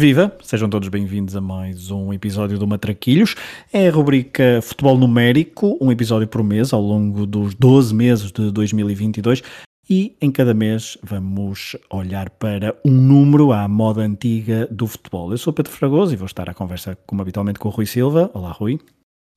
[0.00, 0.34] Viva!
[0.42, 3.34] Sejam todos bem-vindos a mais um episódio do Matraquilhos.
[3.70, 8.50] É a rubrica Futebol Numérico, um episódio por mês ao longo dos 12 meses de
[8.50, 9.42] 2022
[9.90, 15.32] e em cada mês vamos olhar para um número à moda antiga do futebol.
[15.32, 18.30] Eu sou Pedro Fragoso e vou estar à conversa, como habitualmente, com o Rui Silva.
[18.32, 18.80] Olá, Rui.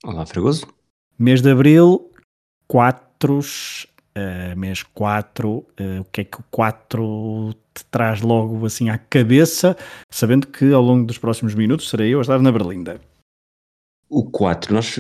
[0.02, 0.66] Olá, Fragoso.
[1.20, 2.10] Mês de Abril,
[2.70, 3.86] quatros,
[4.18, 5.66] uh, mês 4, uh,
[6.02, 9.76] o que é que o 4 te traz logo assim à cabeça,
[10.10, 13.02] sabendo que ao longo dos próximos minutos serei eu a estar na Berlinda.
[14.10, 15.00] O 4, nós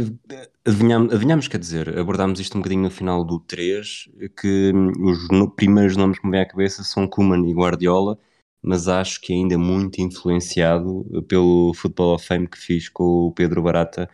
[0.65, 5.27] adivinhamos, adivinhamos, quer dizer, abordámos isto um bocadinho no final do 3, que hum, os
[5.29, 8.17] no, primeiros nomes que me vêm à cabeça são Kuman e Guardiola,
[8.61, 13.61] mas acho que ainda muito influenciado pelo Football of Fame que fiz com o Pedro
[13.61, 14.09] Barata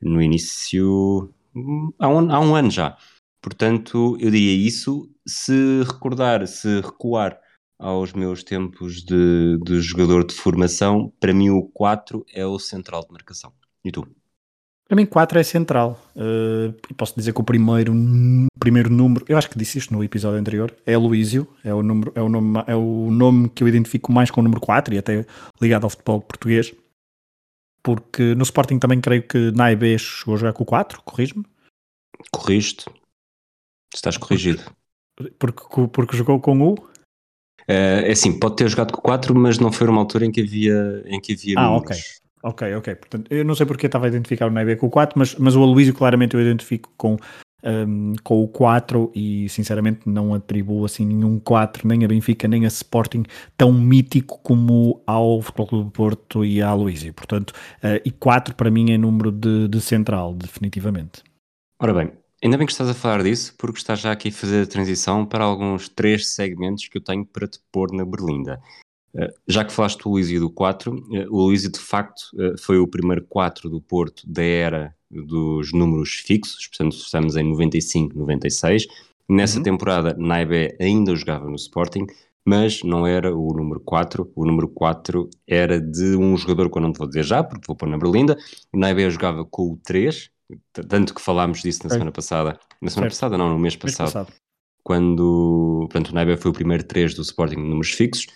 [0.00, 2.96] no início, hum, há um, há um ano já.
[3.42, 5.10] Portanto, eu diria isso.
[5.26, 7.38] Se recordar, se recuar
[7.78, 13.02] aos meus tempos de, de jogador de formação, para mim o 4 é o central
[13.02, 13.52] de marcação.
[13.84, 14.06] E tu?
[14.86, 16.00] Para mim 4 é central.
[16.14, 17.92] Uh, posso dizer que o primeiro,
[18.60, 22.12] primeiro número, eu acho que disse isto no episódio anterior, é Luísio, é o, número,
[22.14, 24.98] é, o nome, é o nome que eu identifico mais com o número 4 e
[24.98, 25.26] até
[25.60, 26.72] ligado ao futebol português.
[27.82, 31.44] Porque no Sporting também creio que Naibé chegou a jogar com o 4, corrijo-me?
[32.30, 32.84] Corrijo-te.
[33.94, 34.62] Estás corrigido.
[35.38, 35.62] Porque,
[35.92, 36.74] porque jogou com o?
[36.74, 40.40] Uh, é assim, pode ter jogado com 4, mas não foi uma altura em que
[40.40, 41.90] havia, em que havia ah, números.
[41.90, 42.22] ok.
[42.44, 42.94] Ok, ok.
[42.96, 45.54] Portanto, eu não sei porque estava a identificar o Nebe com o 4, mas, mas
[45.54, 47.16] o Aloysio claramente eu identifico com,
[47.62, 52.64] um, com o 4 e sinceramente não atribuo assim nenhum 4, nem a Benfica, nem
[52.64, 53.22] a Sporting,
[53.56, 57.14] tão mítico como ao Futebol Clube do Porto e a Aloysio.
[57.14, 61.22] Portanto, uh, e 4 para mim é número de, de central, definitivamente.
[61.78, 62.12] Ora bem,
[62.42, 65.24] Ainda bem que estás a falar disso, porque estás já aqui a fazer a transição
[65.24, 68.60] para alguns três segmentos que eu tenho para te pôr na Berlinda.
[69.14, 72.58] Uh, já que falaste do Luísio do 4, uh, eh, o Luísio de facto uh,
[72.58, 78.18] foi o primeiro 4 do Porto da era dos números fixos, portanto estamos em 95,
[78.18, 78.88] 96.
[79.28, 79.62] Nessa uhum.
[79.62, 82.06] temporada, Naibé ainda jogava no Sporting,
[82.44, 84.32] mas não era o número 4.
[84.34, 87.66] O número 4 era de um jogador que eu não te vou dizer já, porque
[87.68, 88.36] vou pôr na Berlinda.
[88.72, 90.28] O Naibé jogava com o 3,
[90.72, 92.58] tanto que falámos disso na semana passada.
[92.80, 93.20] Na semana certo.
[93.20, 94.04] passada, não, no mês passado.
[94.04, 94.32] Mês passado.
[94.84, 98.26] Quando portanto, o Naiba foi o primeiro 3 do Sporting de números fixos.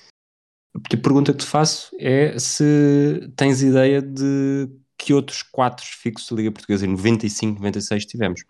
[0.76, 4.68] A pergunta que te faço é se tens ideia de
[4.98, 8.44] que outros 4 fixos da Liga Portuguesa em 95, 96 tivemos.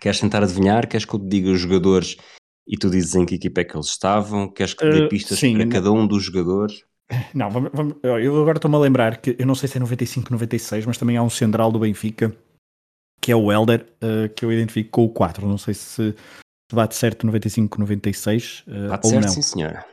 [0.00, 0.88] Queres tentar adivinhar?
[0.88, 2.16] Queres que eu te diga os jogadores
[2.66, 4.48] e tu dizes em que equipa é que eles estavam?
[4.48, 6.84] Queres que te dê uh, pistas sim, para cada um dos jogadores?
[7.34, 10.32] Não, vamos, vamos, eu agora estou-me a lembrar que eu não sei se é 95,
[10.32, 12.34] 96, mas também há um central do Benfica
[13.22, 15.46] que é o Elder, uh, que eu identifico com o 4.
[15.46, 16.14] Não sei se
[16.72, 19.32] bate certo 95, 96 uh, bate ou certo, não.
[19.32, 19.84] sim senhora.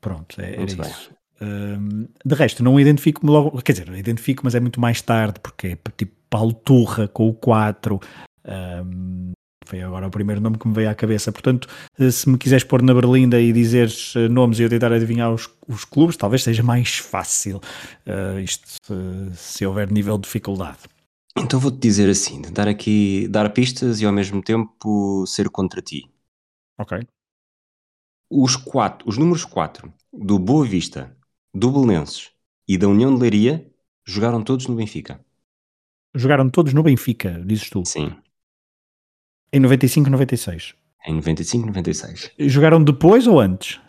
[0.00, 1.10] Pronto, é, era isso.
[1.40, 5.66] Uh, de resto, não identifico-me logo, quer dizer, identifico, mas é muito mais tarde, porque
[5.68, 8.00] é tipo Paulo Turra com o 4.
[8.46, 9.32] Um,
[9.68, 11.30] foi agora o primeiro nome que me veio à cabeça.
[11.30, 11.68] Portanto,
[11.98, 15.30] eh, se me quiseres pôr na Berlinda e dizeres eh, nomes e eu tentar adivinhar
[15.30, 17.60] os, os clubes, talvez seja mais fácil
[18.06, 18.94] uh, isto se,
[19.34, 20.78] se houver nível de dificuldade.
[21.42, 26.10] Então vou-te dizer assim, tentar aqui dar pistas e ao mesmo tempo ser contra ti.
[26.76, 27.06] Ok.
[28.30, 31.16] Os, quatro, os números 4 do Boa Vista,
[31.54, 32.30] do Belenenses
[32.66, 33.70] e da União de Leiria
[34.04, 35.24] jogaram todos no Benfica.
[36.14, 37.84] Jogaram todos no Benfica, dizes tu?
[37.84, 38.16] Sim.
[39.52, 40.74] Em 95, 96?
[41.06, 42.32] Em 95, 96.
[42.40, 43.80] Jogaram depois ou antes?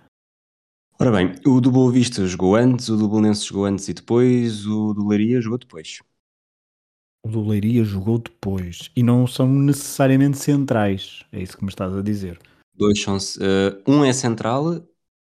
[1.00, 4.66] Ora bem, o do Boa Vista jogou antes, o do Belenenses jogou antes e depois,
[4.66, 6.00] o do Leiria jogou depois.
[7.26, 8.90] O do Leiria jogou depois.
[8.96, 11.26] E não são necessariamente centrais.
[11.32, 12.40] É isso que me estás a dizer.
[12.76, 13.18] Dois são.
[13.18, 14.82] Uh, um é central,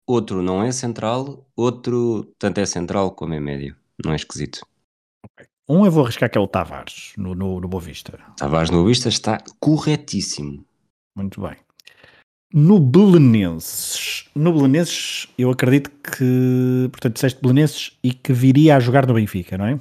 [0.08, 3.76] outro não é central, outro tanto é central como é médio.
[4.04, 4.66] Não é esquisito.
[5.24, 5.48] Okay.
[5.70, 8.20] Um eu vou arriscar que é o Tavares, no, no, no Boa Vista.
[8.38, 10.66] Tavares no Boa Vista está corretíssimo.
[11.16, 11.56] Muito bem.
[12.54, 19.06] No Belenenses, no Belenenses, eu acredito que, portanto, disseste Belenenses e que viria a jogar
[19.06, 19.80] no Benfica, não é?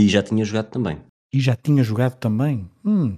[0.00, 0.98] E já tinha jogado também.
[1.32, 2.70] E já tinha jogado também?
[2.84, 3.16] Hum.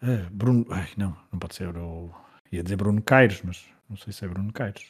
[0.00, 0.66] É, Bruno.
[0.70, 1.74] Ai, não, não pode ser.
[1.74, 2.14] Eu
[2.50, 4.86] ia dizer Bruno Caires, mas não sei se é Bruno Caires.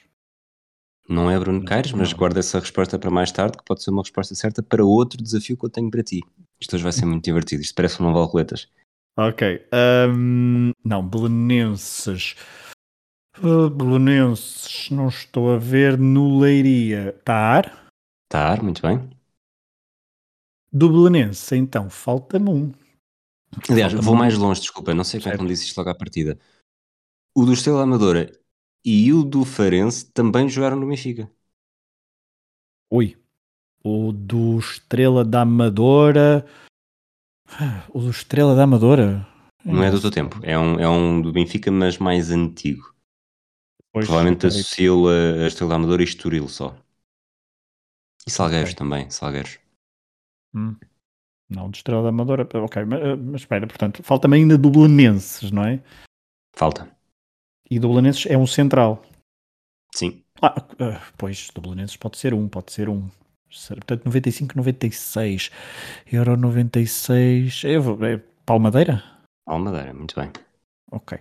[1.08, 4.02] Não é Bruno Caires, mas guarda essa resposta para mais tarde, que pode ser uma
[4.02, 6.20] resposta certa para outro desafio que eu tenho para ti.
[6.60, 7.62] Isto hoje vai ser muito divertido.
[7.62, 8.68] Isto parece um vale roletas.
[9.16, 9.66] Ok.
[10.08, 12.36] Um, não, Belenenses.
[13.42, 17.12] Uh, Belenenses, não estou a ver no Leiria.
[17.24, 17.88] Tar?
[18.28, 19.10] Tar, muito bem.
[20.72, 22.72] Do Belenense, então, falta-me um.
[23.68, 25.90] Aliás, falta vou mais longe, desculpa, não sei como é que me disse isto logo
[25.90, 26.38] à partida.
[27.34, 28.30] O do Estrela Amadora
[28.84, 31.30] e o do Farense também jogaram no Benfica.
[32.90, 33.16] Ui,
[33.84, 36.46] O do Estrela da Amadora.
[37.88, 39.26] O do Estrela da Amadora?
[39.64, 42.94] Não é do teu tempo, é um, é um do Benfica, mas mais antigo.
[43.92, 46.76] Pois, Provavelmente associo a, a Estrela da Amadora e Estoril só.
[48.26, 48.78] E Salgueiros okay.
[48.78, 49.58] também, Salgueiros.
[50.54, 50.76] Hum.
[51.48, 55.64] Não, de Estrela da Amadora, ok, mas, eh, mas espera, portanto, falta-me ainda Dublanenses, não
[55.64, 55.82] é?
[56.54, 56.88] Falta.
[57.68, 59.02] E Dublanenses é um central.
[59.94, 60.22] Sim.
[60.40, 63.08] Ah, uh, pois, Dublanenses pode ser um, pode ser um.
[63.68, 65.50] Portanto, 95, 96.
[66.12, 67.64] Euro 96.
[67.64, 69.02] É, é Palmadeira?
[69.44, 70.30] Palmadeira, muito bem.
[70.92, 71.18] Ok.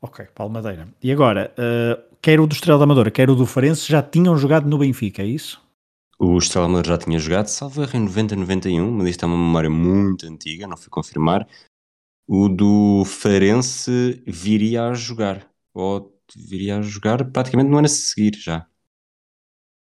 [0.00, 0.88] Ok, Palmadeira.
[1.02, 4.36] E agora, uh, quer o do Estrela da Amadora, quer o do Farense, já tinham
[4.36, 5.62] jogado no Benfica, é isso?
[6.18, 9.68] O Estrela já tinha jogado, salvo erro em 90, 91, mas isto é uma memória
[9.68, 11.46] muito antiga, não fui confirmar.
[12.26, 18.34] O do Farense viria a jogar, ou viria a jogar praticamente no ano a seguir
[18.36, 18.66] já.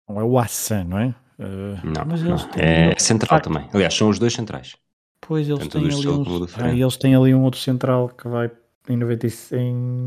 [0.07, 1.15] Não é o Assan, não é?
[1.39, 2.37] Uh, não, não.
[2.57, 3.67] é central também.
[3.73, 4.75] Aliás, são os dois centrais.
[5.21, 8.51] Pois eles Tanto têm ali um, ah, eles têm ali um outro central que vai
[8.87, 10.05] em, 90, em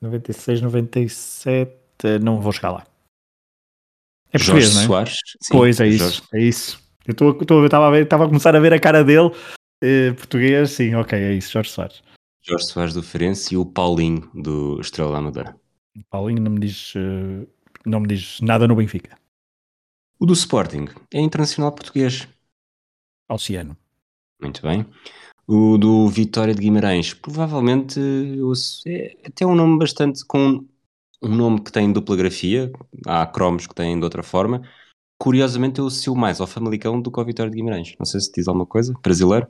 [0.00, 1.72] 96, 97.
[2.22, 2.86] Não vou chegar lá.
[4.32, 4.86] É português, Jorge não é?
[4.86, 5.16] Soares.
[5.40, 6.22] Sim, pois é isso, Jorge.
[6.34, 6.90] é isso.
[7.06, 9.30] Eu estava a, a começar a ver a cara dele.
[9.82, 12.02] Eh, português, sim, ok, é isso, Jorge Soares.
[12.42, 15.56] Jorge Soares do Ferenc e o Paulinho do Estrela da Amadora.
[16.08, 17.48] Paulinho não me diz, uh,
[17.84, 19.18] não me diz nada no Benfica.
[20.18, 22.28] O do Sporting é internacional português.
[23.28, 23.76] Oceano.
[24.40, 24.86] Muito bem.
[25.46, 27.98] O do Vitória de Guimarães, provavelmente
[28.86, 30.64] é até um nome bastante com
[31.22, 32.72] um nome que tem dupla grafia,
[33.06, 34.62] há cromos que têm de outra forma.
[35.18, 37.94] Curiosamente eu associo mais ao Famalicão do que ao Vitória de Guimarães.
[37.98, 38.94] Não sei se diz alguma coisa.
[39.02, 39.46] Brasileiro?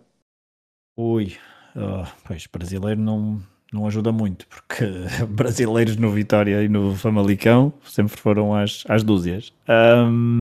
[0.97, 1.37] Ui,
[1.77, 3.41] oh, pois brasileiro não,
[3.73, 4.85] não ajuda muito, porque
[5.31, 9.53] brasileiros no Vitória e no Famalicão sempre foram às, às dúzias.
[9.69, 10.39] Um...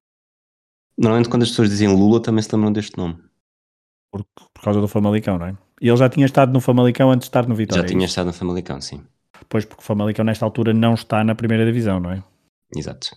[0.97, 3.17] Normalmente quando as pessoas dizem Lula também se lembram deste nome
[4.11, 5.57] por, por causa do Famalicão, não é?
[5.81, 7.83] E ele já tinha estado no Famalicão antes de estar no Vitória.
[7.83, 9.01] Já tinha estado no Famalicão, sim.
[9.47, 12.23] Pois, porque o Famalicão nesta altura não está na primeira divisão, não é?
[12.75, 13.15] Exato.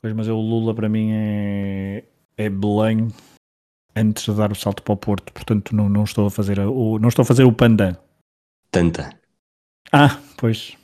[0.00, 2.04] Pois, mas o Lula para mim é,
[2.36, 3.08] é Belém
[3.94, 6.98] antes de dar o salto para o Porto, portanto não, não estou a fazer o,
[6.98, 7.96] não estou a fazer o Pandan.
[8.70, 9.18] Tanta.
[9.92, 10.76] Ah, pois.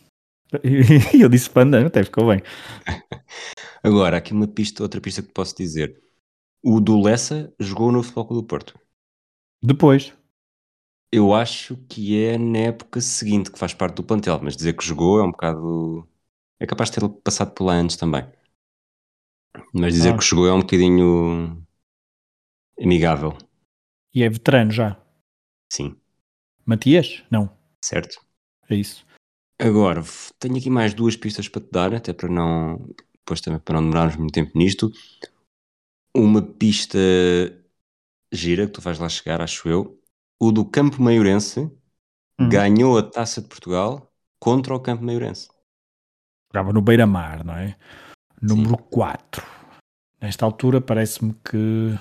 [1.19, 2.43] Eu disse Pandan, até ficou bem.
[3.83, 6.01] Agora, aqui uma pista, outra pista que posso dizer.
[6.63, 8.79] O do Lessa jogou no Futebol Clube do Porto.
[9.63, 10.13] Depois.
[11.10, 14.84] Eu acho que é na época seguinte que faz parte do plantel, mas dizer que
[14.84, 16.06] jogou é um bocado.
[16.60, 18.31] É capaz de ter passado por lá antes também.
[19.72, 20.19] Mas dizer ah.
[20.19, 21.66] que jogou é um bocadinho
[22.81, 23.37] amigável.
[24.14, 25.00] E é veterano já?
[25.72, 25.96] Sim.
[26.66, 27.25] Matias?
[27.31, 27.50] Não.
[27.82, 28.20] Certo.
[28.69, 29.06] É isso.
[29.58, 30.02] Agora,
[30.38, 32.88] tenho aqui mais duas pistas para te dar, até para não.
[33.15, 34.91] Depois também para não demorarmos muito tempo nisto
[36.15, 36.98] uma pista
[38.32, 39.97] gira que tu vais lá chegar, acho eu.
[40.41, 42.49] O do Campo Maiorense uhum.
[42.49, 45.49] ganhou a Taça de Portugal contra o Campo Maiorense.
[46.53, 47.77] Jogava no Beira-Mar, não é?
[48.41, 48.89] Número Sim.
[48.91, 49.47] 4.
[50.21, 51.99] Nesta altura parece-me que.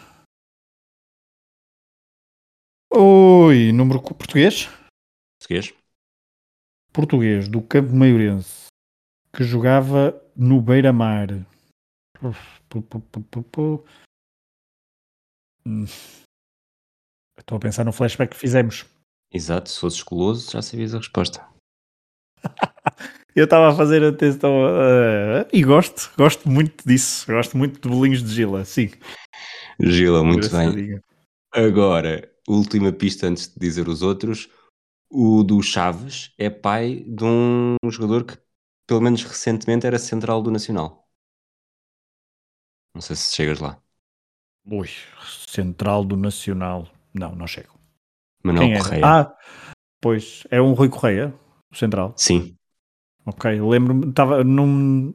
[2.91, 4.69] Oi, número português?
[5.39, 5.73] Português.
[6.93, 8.67] Português do Campo Maiorense
[9.37, 11.27] que jogava no Beira-Mar.
[17.37, 18.85] Estou a pensar no flashback que fizemos.
[19.31, 21.47] Exato, se fosses esculoso já sabias a resposta.
[23.35, 27.27] Eu estava a fazer a testa uh, e gosto, gosto muito disso.
[27.27, 28.89] Gosto muito de bolinhos de Gila, sim.
[29.79, 30.99] Gila, muito bem.
[31.53, 34.49] Agora, última pista antes de dizer os outros.
[35.09, 38.37] O do Chaves é pai de um jogador que,
[38.87, 41.07] pelo menos recentemente, era central do Nacional.
[42.95, 43.79] Não sei se chegas lá.
[44.65, 44.89] Ui,
[45.47, 46.89] Central do Nacional.
[47.13, 47.77] Não, não chego.
[48.43, 49.05] Manuel Quem Correia.
[49.05, 49.33] Ah,
[50.01, 51.33] pois, é um Rui Correia,
[51.71, 52.13] o Central.
[52.15, 52.55] Sim.
[53.25, 55.13] Ok, lembro-me, estava num.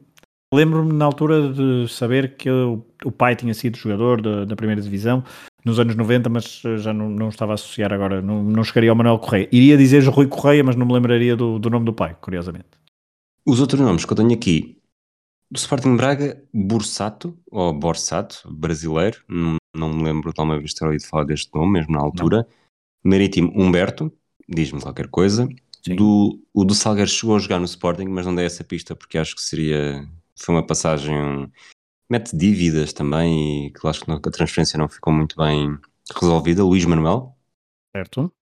[0.53, 4.83] Lembro-me na altura de saber que o, o pai tinha sido jogador da, da, primeira
[4.83, 5.25] divisão
[5.65, 8.97] nos anos 90, mas já não, não estava a associar agora, não, não chegaria ao
[8.97, 9.49] Manuel Correia.
[9.51, 12.69] Iria dizer Rui Correia, mas não me lembraria do, do nome do pai, curiosamente.
[13.47, 14.82] Os outros nomes que eu tenho aqui
[15.53, 20.87] do Sporting Braga, Borsato, ou Borsato, brasileiro, não, não me lembro de alguma vez ter
[20.87, 22.39] ouvido falar deste nome, mesmo na altura.
[22.39, 23.11] Não.
[23.11, 24.11] Marítimo Humberto,
[24.49, 25.47] diz-me qualquer coisa.
[25.87, 29.19] Do, o do Salgueiro chegou a jogar no Sporting, mas não dei essa pista porque
[29.19, 30.09] acho que seria.
[30.39, 31.53] Foi uma passagem.
[32.09, 35.77] Mete dívidas também e que acho que a transferência não ficou muito bem
[36.19, 36.65] resolvida.
[36.65, 37.37] Luís Manuel.
[37.95, 38.33] Certo.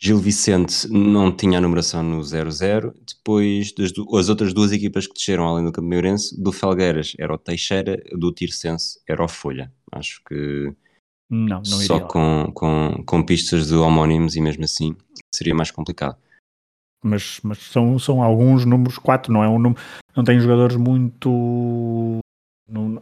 [0.00, 2.94] Gil Vicente não tinha a numeração no 0-0.
[3.04, 7.34] Depois, das, as outras duas equipas que desceram além do Campo Meirense, do Felgueiras era
[7.34, 9.72] o Teixeira, do Tirsense era o Folha.
[9.92, 10.72] Acho que
[11.28, 14.94] não, não só com, com, com pistas de homónimos e mesmo assim
[15.34, 16.16] seria mais complicado.
[17.02, 19.80] Mas, mas são, são alguns números, 4 não é um número,
[20.16, 22.20] não tem jogadores muito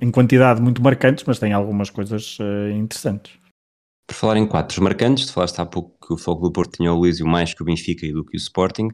[0.00, 3.32] em quantidade muito marcantes, mas tem algumas coisas uh, interessantes.
[4.06, 6.92] Por falar em quatro marcantes, tu falaste há pouco que o Foco do Porto tinha
[6.92, 8.88] o Luísio mais que o Benfica e do que o Sporting.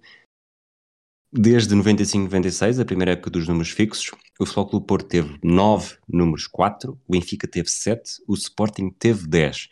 [1.30, 6.46] Desde 95-96, a primeira época dos números fixos, o Foco do Porto teve 9 números
[6.46, 9.68] 4, o Benfica teve 7, o Sporting teve 10.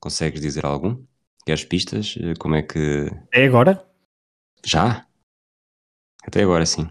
[0.00, 1.02] Consegues dizer algum?
[1.44, 2.16] Queres pistas?
[2.20, 3.10] Eh, como é que.
[3.32, 3.86] É agora?
[4.64, 5.06] Já?
[6.22, 6.88] Até agora, sim.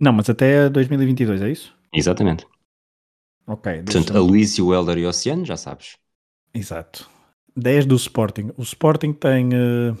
[0.00, 1.76] Não, mas até 2022, é isso?
[1.92, 2.46] Exatamente.
[3.46, 3.82] Ok.
[3.82, 5.96] Portanto, a Luís, o Helder e o Oceano, já sabes.
[6.54, 7.08] Exato.
[7.58, 8.50] 10 do Sporting.
[8.56, 9.96] O Sporting tem uh,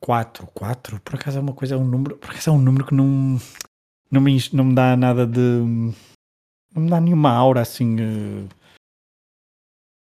[0.00, 0.46] 4.
[0.48, 2.94] 4, por acaso é uma coisa, é um número, por acaso é um número que
[2.94, 3.38] não,
[4.10, 5.40] não, me, não me dá nada de.
[6.74, 7.96] Não me dá nenhuma aura assim.
[7.96, 8.48] Uh...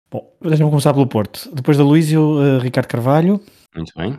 [0.10, 1.50] Bom, deixa-me começar pelo Porto.
[1.54, 3.42] Depois da Luísio, uh, Ricardo Carvalho.
[3.76, 4.18] Muito bem.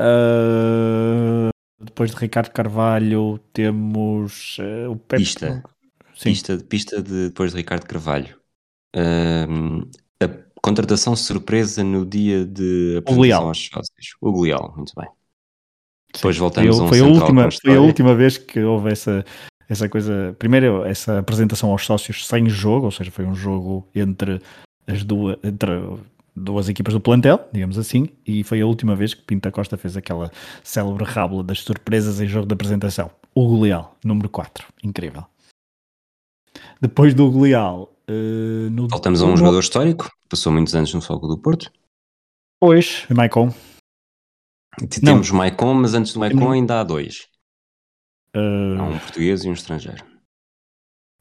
[0.00, 5.22] Uh, depois de Ricardo Carvalho temos uh, o Pepe.
[5.22, 5.62] Pista.
[6.22, 8.38] Pista, pista de, depois de Ricardo Carvalho.
[8.94, 9.88] Uh,
[10.22, 14.16] a contratação surpresa no dia de apresentação aos sócios.
[14.20, 15.08] O Glial, muito bem.
[16.12, 19.24] Depois voltamos foi, a um foi a última Foi a última vez que houve essa,
[19.68, 20.34] essa coisa.
[20.38, 24.40] Primeiro, essa apresentação aos sócios sem jogo, ou seja, foi um jogo entre
[24.86, 25.36] as duas.
[25.42, 25.70] Entre
[26.34, 29.96] duas equipas do plantel, digamos assim, e foi a última vez que Pinta Costa fez
[29.96, 30.30] aquela
[30.62, 33.10] célebre rábula das surpresas em jogo de apresentação.
[33.34, 34.66] O Leal, número 4.
[34.82, 35.24] Incrível.
[36.80, 38.88] Depois do Leal, Uh, no...
[38.88, 41.70] Voltamos a um jogador histórico, passou muitos anos no Foco do Porto.
[42.58, 43.54] Pois, Maicon.
[45.04, 47.28] Temos Maicon, mas antes do Maicon ainda há dois.
[48.34, 48.80] Uh...
[48.80, 50.04] Há um português e um estrangeiro.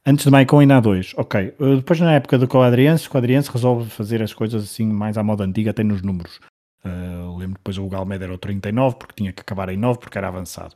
[0.03, 1.53] Antes de Maicon ainda há dois, ok.
[1.59, 5.23] Uh, depois na época do Coadriense, o Coadriense resolve fazer as coisas assim mais à
[5.23, 6.39] moda antiga, até nos números.
[6.83, 10.17] Uh, lembro depois o Galmed era o 39, porque tinha que acabar em 9, porque
[10.17, 10.73] era avançado.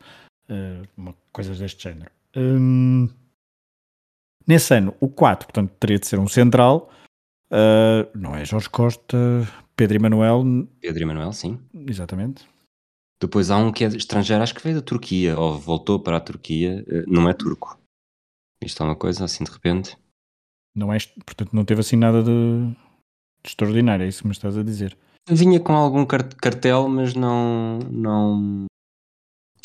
[0.48, 2.12] Uh, uma, coisas deste género.
[2.36, 3.10] Um,
[4.47, 6.89] Nesse ano, o 4, portanto, teria de ser um central.
[7.51, 9.17] Uh, não é Jorge Costa,
[9.75, 10.43] Pedro Emanuel.
[10.81, 11.59] Pedro Emanuel, sim.
[11.73, 12.45] Exatamente.
[13.21, 16.21] Depois há um que é estrangeiro, acho que veio da Turquia, ou voltou para a
[16.21, 17.79] Turquia, uh, não é turco.
[18.62, 19.97] Isto é uma coisa assim de repente.
[20.75, 24.57] Não é, portanto, não teve assim nada de, de extraordinário, é isso que me estás
[24.57, 24.97] a dizer.
[25.29, 28.65] Vinha com algum cartel, mas não, não,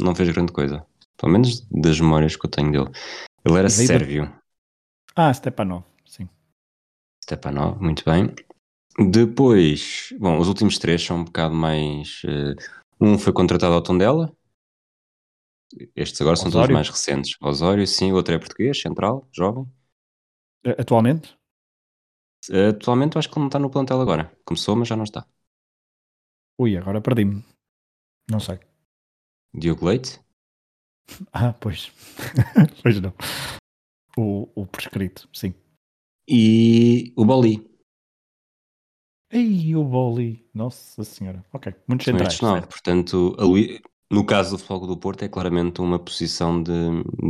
[0.00, 0.86] não fez grande coisa.
[1.16, 2.90] Pelo menos das memórias que eu tenho dele.
[3.44, 4.32] Ele era sérvio.
[5.20, 6.28] Ah, Stepanov, sim.
[7.24, 8.32] Stepanov, muito bem.
[9.10, 12.22] Depois, bom, os últimos três são um bocado mais.
[12.22, 12.54] Uh,
[13.00, 14.32] um foi contratado ao Tondela.
[15.96, 16.52] Estes agora Osório.
[16.52, 17.36] são todos mais recentes.
[17.40, 19.66] Osório, sim, o outro é português, central, jovem.
[20.78, 21.36] Atualmente?
[22.48, 24.32] Uh, atualmente eu acho que ele não está no plantel agora.
[24.44, 25.26] Começou, mas já não está.
[26.60, 27.44] Ui, agora perdi-me.
[28.30, 28.60] Não sei.
[29.52, 30.20] Diogo Leite?
[31.32, 31.90] Ah, pois.
[32.82, 33.12] pois não
[34.18, 35.54] o, o prescrito, sim.
[36.28, 37.64] E o Boli.
[39.30, 41.44] Ei, o Boli, nossa senhora.
[41.52, 42.40] Ok, muito centrais.
[42.40, 43.36] Não, portanto,
[44.10, 46.72] no caso do Fogo do Porto é claramente uma posição de,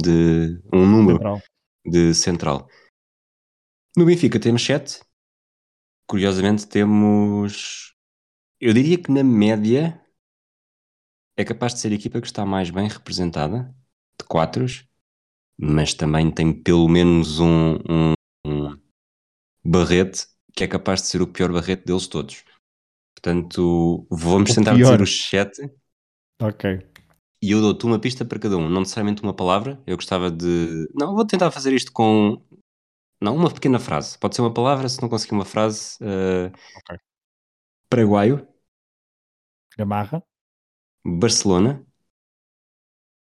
[0.03, 1.43] de um número central.
[1.85, 2.69] de central.
[3.97, 5.01] No Benfica temos 7.
[6.09, 7.95] Curiosamente temos,
[8.59, 10.03] eu diria que na média
[11.37, 13.75] é capaz de ser a equipa que está mais bem representada,
[14.19, 14.88] de 4
[15.59, 18.13] mas também tem pelo menos um, um,
[18.47, 18.79] um,
[19.65, 22.45] Barrete que é capaz de ser o pior Barrete deles todos.
[23.15, 24.93] Portanto, vamos o tentar pior.
[24.93, 25.71] dizer os sete.
[26.41, 26.81] Ok.
[27.43, 29.81] E eu dou-te uma pista para cada um, não necessariamente uma palavra.
[29.87, 30.89] Eu gostava de.
[30.95, 32.43] Não, vou tentar fazer isto com.
[33.21, 34.19] Não, uma pequena frase.
[34.19, 35.97] Pode ser uma palavra, se não conseguir uma frase.
[36.01, 36.53] Uh...
[36.79, 36.99] Ok.
[37.91, 38.47] Paraguaio.
[39.77, 40.23] Gamarra.
[41.05, 41.85] Barcelona.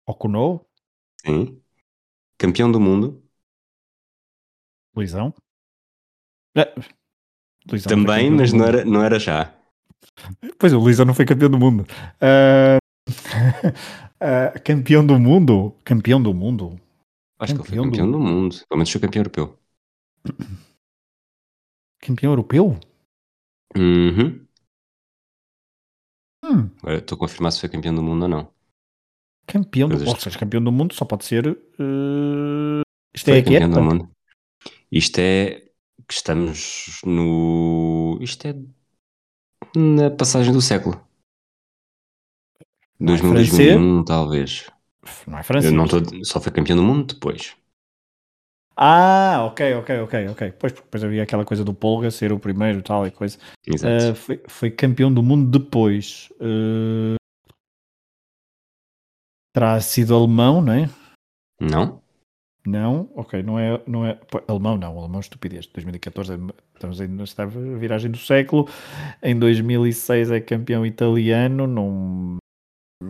[0.06, 0.70] Ocunou.
[1.26, 1.61] Sim.
[2.42, 3.22] Campeão do mundo.
[4.96, 5.32] Luizão?
[6.58, 6.74] É.
[7.70, 9.56] Luizão Também, mas não era, não era já.
[10.58, 11.86] Pois, o Luizão não foi campeão do mundo.
[12.20, 12.80] Uh...
[14.18, 15.76] uh, campeão do mundo?
[15.86, 16.82] Campeão do mundo?
[17.38, 18.18] Acho campeão que ele foi campeão do...
[18.18, 18.56] do mundo.
[18.68, 19.60] Pelo menos foi campeão europeu.
[22.02, 22.80] Campeão europeu?
[23.78, 24.48] Uhum.
[26.44, 26.72] Hum.
[26.80, 28.61] Agora estou a confirmar se foi campeão do mundo ou não.
[29.48, 31.48] Campeão do, ou seja, campeão do mundo só pode ser.
[31.48, 32.82] Uh...
[33.14, 33.68] Isto é aqui, é?
[33.68, 34.10] do mundo.
[34.92, 35.64] Isto é
[36.08, 38.18] que estamos no.
[38.22, 38.56] Isto é
[39.76, 41.02] na passagem do século.
[43.00, 44.70] 2000, 2001, talvez.
[45.28, 45.72] Não é francês.
[45.72, 47.56] Eu não tô, só foi campeão do mundo depois.
[48.76, 50.54] Ah, ok, ok, ok, ok.
[50.58, 53.38] Pois, porque depois havia aquela coisa do Polga ser o primeiro e tal e coisa.
[53.66, 54.12] Exato.
[54.12, 56.30] Uh, foi, foi, campeão do mundo depois.
[56.40, 57.16] Uh,
[59.54, 60.90] terá sido alemão, não é?
[61.60, 62.02] Não.
[62.66, 65.66] Não, ok, não é, não é pô, alemão, não, alemão é estupidez.
[65.68, 66.34] 2014
[66.76, 68.68] estamos ainda na viragem do século.
[69.22, 72.38] Em 2006 é campeão italiano, num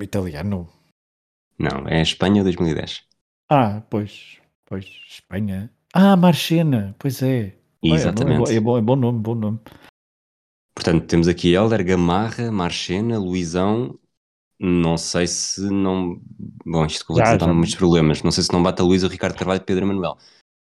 [0.02, 0.70] italiano.
[1.60, 3.04] Não, é Espanha 2010.
[3.50, 5.70] Ah, pois, pois, Espanha.
[5.94, 7.54] Ah, Marchena, pois é.
[7.84, 8.54] Exatamente.
[8.54, 9.60] É, é, bom, é bom nome, bom nome.
[10.74, 14.00] Portanto, temos aqui Helder, Gamarra, Marchena, Luizão
[14.62, 16.22] não sei se não.
[16.64, 18.22] Bom, isto dá muitos problemas.
[18.22, 20.18] Não sei se não bate a Luísa, Ricardo Carvalho e Pedro Manuel.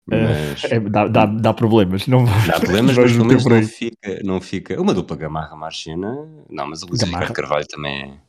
[0.06, 0.64] Mas...
[0.64, 2.06] É, dá, dá, dá, problemas.
[2.06, 4.80] Não dá problemas, mas pelo menos não fica, não fica.
[4.80, 6.26] Uma dupla Gamarra Marchena.
[6.48, 8.20] Não, mas a Luísa Ricardo Carvalho também é.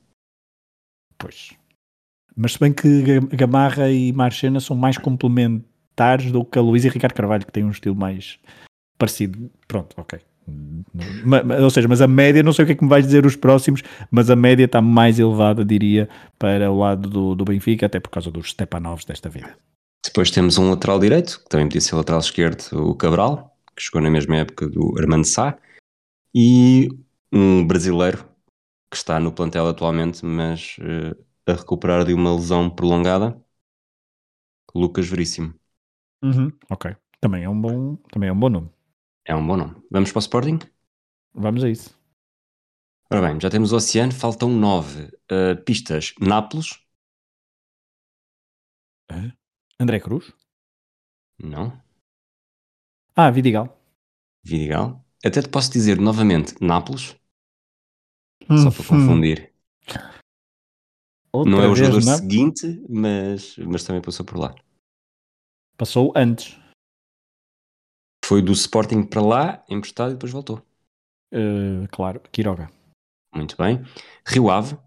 [1.18, 1.52] Pois.
[2.36, 6.92] Mas se bem que Gamarra e Marchena são mais complementares do que a Luísa e
[6.92, 8.38] Ricardo Carvalho, que tem um estilo mais
[8.98, 9.50] parecido.
[9.66, 10.20] Pronto, ok.
[11.62, 13.36] Ou seja, mas a média, não sei o que é que me vais dizer os
[13.36, 13.82] próximos,
[14.12, 18.10] mas a média está mais elevada, diria, para o lado do, do Benfica, até por
[18.10, 19.58] causa dos Stepanovs desta vida.
[20.06, 24.02] Depois temos um lateral direito, que também podia ser lateral esquerdo, o Cabral, que chegou
[24.02, 25.58] na mesma época do Armando Sá,
[26.36, 26.90] e
[27.32, 28.26] um brasileiro
[28.92, 33.42] que está no plantel atualmente, mas uh, a recuperar de uma lesão prolongada,
[34.76, 35.54] Lucas Veríssimo.
[36.24, 38.73] Uhum, ok, também é um bom, também é um bom nome.
[39.26, 39.76] É um bom nome.
[39.90, 40.60] Vamos para o Sporting?
[41.34, 41.98] Vamos a isso.
[43.10, 45.06] Ora bem, já temos o Oceano, faltam nove.
[45.32, 46.80] Uh, pistas: Nápoles.
[49.12, 49.32] Uh,
[49.80, 50.34] André Cruz?
[51.40, 51.82] Não.
[53.16, 53.80] Ah, Vidigal.
[54.44, 55.04] Vidigal.
[55.24, 57.16] Até te posso dizer novamente Nápoles.
[58.50, 59.08] Hum, só para hum.
[59.08, 59.54] confundir.
[61.32, 64.54] Outra não é o jogador seguinte, mas, mas também passou por lá.
[65.78, 66.63] Passou antes.
[68.26, 70.66] Foi do Sporting para lá, emprestado e depois voltou.
[71.34, 72.72] Uh, claro, Quiroga.
[73.36, 73.84] Muito bem.
[74.26, 74.78] Rio Ave.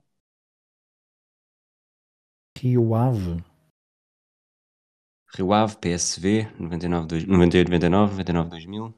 [2.59, 3.45] Rio Ave.
[5.35, 8.95] Rio Ave, PSV, 99, 2, 98, 99, 99, 2000.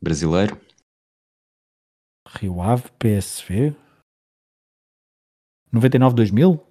[0.00, 0.58] Brasileiro.
[2.26, 3.76] Rio Ave, PSV.
[5.72, 6.67] 99, 2000?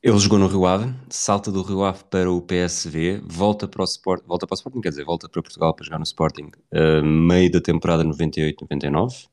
[0.00, 3.84] Ele jogou no Rio Ave, salta do Rio Ave para o PSV, volta para o
[3.84, 7.04] Sport, volta para o Sporting, quer dizer, volta para Portugal para jogar no Sporting, uh,
[7.04, 9.28] meio da temporada 98-99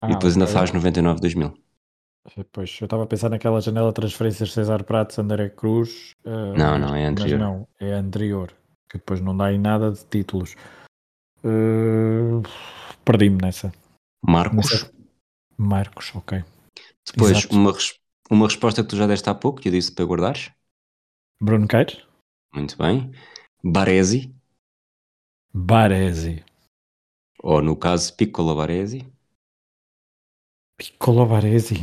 [0.00, 1.52] ah, e depois ainda faz 99-2000.
[2.52, 6.12] Pois, eu estava a pensar naquela janela de transferências César Pratos, André Cruz.
[6.24, 7.38] Uh, não, não, é anterior.
[7.38, 8.52] Mas não, é anterior,
[8.88, 10.54] que depois não dá em nada de títulos.
[11.44, 12.40] Uh,
[13.04, 13.72] Perdi-me nessa.
[14.24, 14.70] Marcos.
[14.70, 14.92] Nessa...
[15.58, 16.42] Marcos, ok.
[17.04, 17.54] Depois, Exato.
[17.54, 17.72] uma,
[18.30, 20.50] uma resposta que tu já deste há pouco, que eu disse para guardares.
[21.40, 22.04] Bruno Caires.
[22.54, 23.12] Muito bem.
[23.62, 24.34] Baresi.
[25.52, 26.44] Baresi.
[27.42, 29.06] Ou no caso, Piccolo Baresi.
[30.78, 31.76] Piccolo Baresi.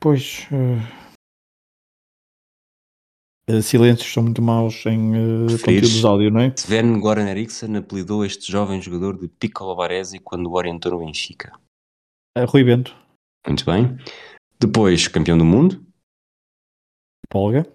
[0.00, 0.46] Pois.
[0.52, 0.80] Uh...
[3.62, 6.54] silêncios são muito maus em uh, conteúdos áudio, não é?
[6.56, 11.58] Sven Goran Eriksson apelidou este jovem jogador de Piccolo Baresi quando o orientou no Benfica.
[12.36, 12.94] Uh, Rui Bento.
[13.46, 13.98] Muito bem.
[14.60, 15.87] Depois, campeão do mundo.
[17.28, 17.66] Polga.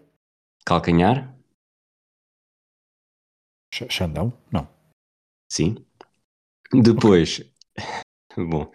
[0.65, 1.34] Calcanhar.
[3.89, 4.32] Xandão?
[4.51, 4.67] Não.
[5.51, 5.75] Sim.
[6.71, 7.41] Depois,
[8.38, 8.71] bom,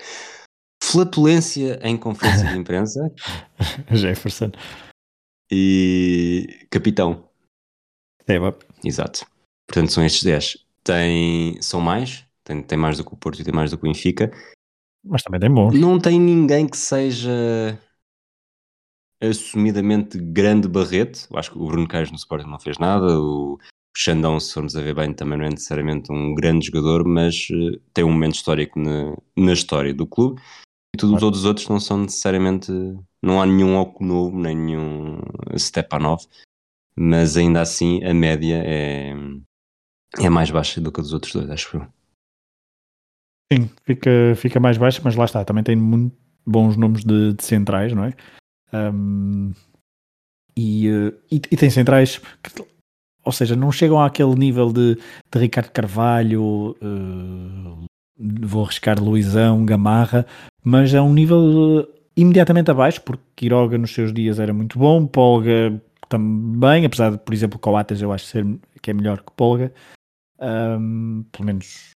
[0.82, 3.12] flatulência em conferência de imprensa.
[3.90, 4.50] Jefferson.
[5.50, 7.28] E capitão.
[8.26, 8.56] Eva.
[8.84, 9.26] Exato.
[9.66, 10.66] Portanto, são estes 10.
[10.84, 13.84] Tem, são mais, tem, tem mais do que o Porto e tem mais do que
[13.84, 14.30] o Benfica.
[15.04, 15.78] Mas também tem bons.
[15.78, 17.78] Não tem ninguém que seja
[19.20, 21.26] assumidamente grande barrete.
[21.30, 23.18] Eu acho que o Bruno Caires no Sporting não fez nada.
[23.20, 23.58] O
[23.96, 27.80] Xandão, se formos a ver bem, também não é necessariamente um grande jogador, mas uh,
[27.92, 30.40] tem um momento histórico na, na história do clube.
[30.94, 32.72] E todos os outros não são necessariamente.
[33.22, 35.20] Não há nenhum oco novo, nem nenhum
[35.56, 36.24] Stepanov,
[36.96, 39.12] mas ainda assim a média é,
[40.18, 41.86] é mais baixa do que a dos outros dois, acho eu.
[43.52, 47.44] Sim, fica, fica mais baixa, mas lá está, também tem muito bons nomes de, de
[47.44, 48.14] centrais, não é?
[48.72, 49.52] Um,
[50.56, 52.64] e, eh, e, e, tem centrais que,
[53.24, 57.84] ou seja, não chegam àquele nível de, de Ricardo Carvalho, uh,
[58.18, 60.26] vou arriscar Luizão, Gamarra,
[60.64, 65.06] mas é um nível uh, imediatamente abaixo, porque Quiroga nos seus dias era muito bom,
[65.06, 68.44] Polga também, apesar de, por exemplo, Coates eu acho ser,
[68.82, 69.72] que é melhor que Polga,
[70.40, 71.90] um, pelo menos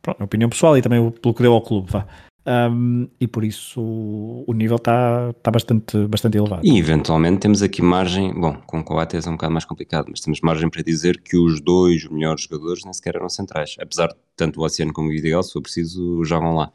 [0.00, 1.90] pronto, opinião pessoal e também pelo que deu ao clube.
[1.90, 2.06] Vá.
[2.46, 6.62] Um, e por isso o nível está tá bastante, bastante elevado.
[6.64, 10.20] E eventualmente temos aqui margem, bom, com o Coates é um bocado mais complicado, mas
[10.20, 14.16] temos margem para dizer que os dois melhores jogadores nem sequer eram centrais, apesar de
[14.34, 16.72] tanto o Oceano como o Vidigal, se for preciso, jogam lá.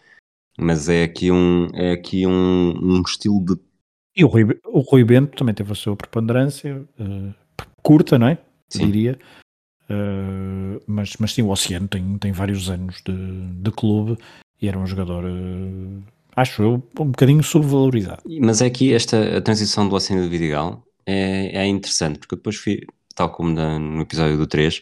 [0.60, 3.60] Mas é aqui um, é aqui um, um estilo de.
[4.15, 7.34] E o Rui, o Rui Bento também teve a sua preponderância, uh,
[7.82, 8.38] curta, não é?
[8.69, 8.86] Sim.
[8.86, 9.17] Diria.
[9.89, 13.13] Uh, mas, mas sim, o Oceano tem, tem vários anos de,
[13.56, 14.19] de clube
[14.63, 16.04] e era um jogador, uh,
[16.38, 18.23] acho eu, um bocadinho subvalorizado.
[18.39, 22.80] Mas é que esta a transição do Oceano Vidigal é, é interessante, porque depois fui,
[23.13, 24.80] tal como na, no episódio do 3,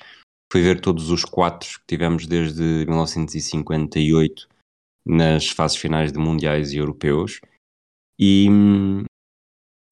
[0.54, 4.48] fui ver todos os quatro que tivemos desde 1958
[5.04, 7.42] nas fases finais de mundiais e europeus
[8.20, 8.48] e,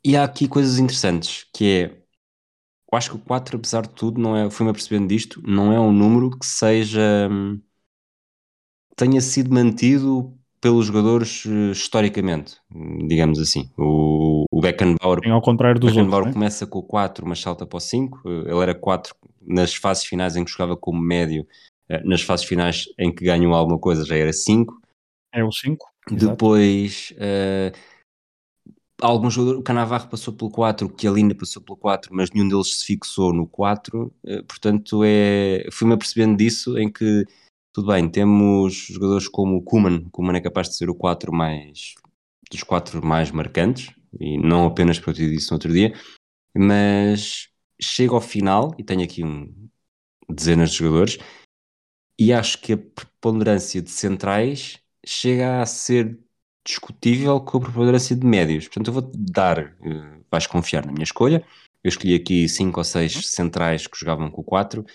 [0.06, 2.00] e há aqui coisas interessantes, que é
[2.92, 5.80] eu acho que o 4, apesar de tudo, não é, fui-me apercebendo disto, não é
[5.80, 7.30] um número que seja
[9.00, 12.58] tenha sido mantido pelos jogadores uh, historicamente,
[13.08, 13.72] digamos assim.
[13.78, 16.40] O, o Beckenbauer, ao contrário dos Beckenbauer outros, é?
[16.40, 18.22] começa com o 4, mas salta para o 5.
[18.30, 21.48] Ele era 4 nas fases finais em que jogava como médio,
[21.90, 24.82] uh, nas fases finais em que ganhou alguma coisa já era 5.
[25.34, 25.88] É o 5.
[26.12, 27.72] Depois, uh,
[29.02, 32.80] alguns jogadores, o Canavarro passou pelo 4, o Chiellini passou pelo 4, mas nenhum deles
[32.80, 34.12] se fixou no 4.
[34.46, 37.26] portanto, é, fui-me apercebendo disso em que
[37.74, 41.32] tudo bem, temos jogadores como o Kuman, o Kuman é capaz de ser o 4
[41.34, 41.96] mais
[42.52, 45.94] dos quatro mais marcantes, e não apenas porque eu te disse no outro dia,
[46.56, 47.48] mas
[47.80, 49.54] chega ao final, e tenho aqui um,
[50.28, 51.18] dezenas de jogadores,
[52.20, 56.20] e acho que a preponderância de centrais chega a ser
[56.66, 58.68] discutível com a preponderância de médios.
[58.68, 61.46] Portanto, eu vou-te dar, uh, vais confiar na minha escolha.
[61.84, 64.86] Eu escolhi aqui 5 ou 6 centrais que jogavam com o 4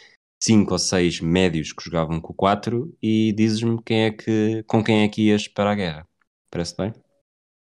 [0.45, 4.85] cinco ou seis médios que jogavam com o 4 e dizes-me quem é que, com
[4.85, 6.09] quem é que ias para a guerra.
[6.51, 6.93] Parece bem?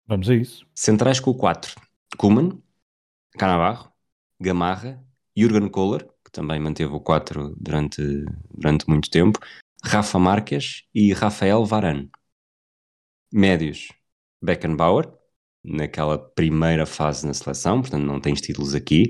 [0.05, 0.67] Vamos a isso.
[0.75, 1.75] Centrais com o 4.
[2.15, 2.61] Kuman,
[3.37, 3.91] Canavarro,
[4.39, 5.03] Gamarra,
[5.35, 8.01] Jürgen Kohler, que também manteve o 4 durante,
[8.51, 9.39] durante muito tempo,
[9.83, 12.11] Rafa Marques e Rafael Varane.
[13.31, 13.87] Médios,
[14.41, 15.11] Beckenbauer,
[15.63, 19.07] naquela primeira fase na seleção, portanto não tens títulos aqui.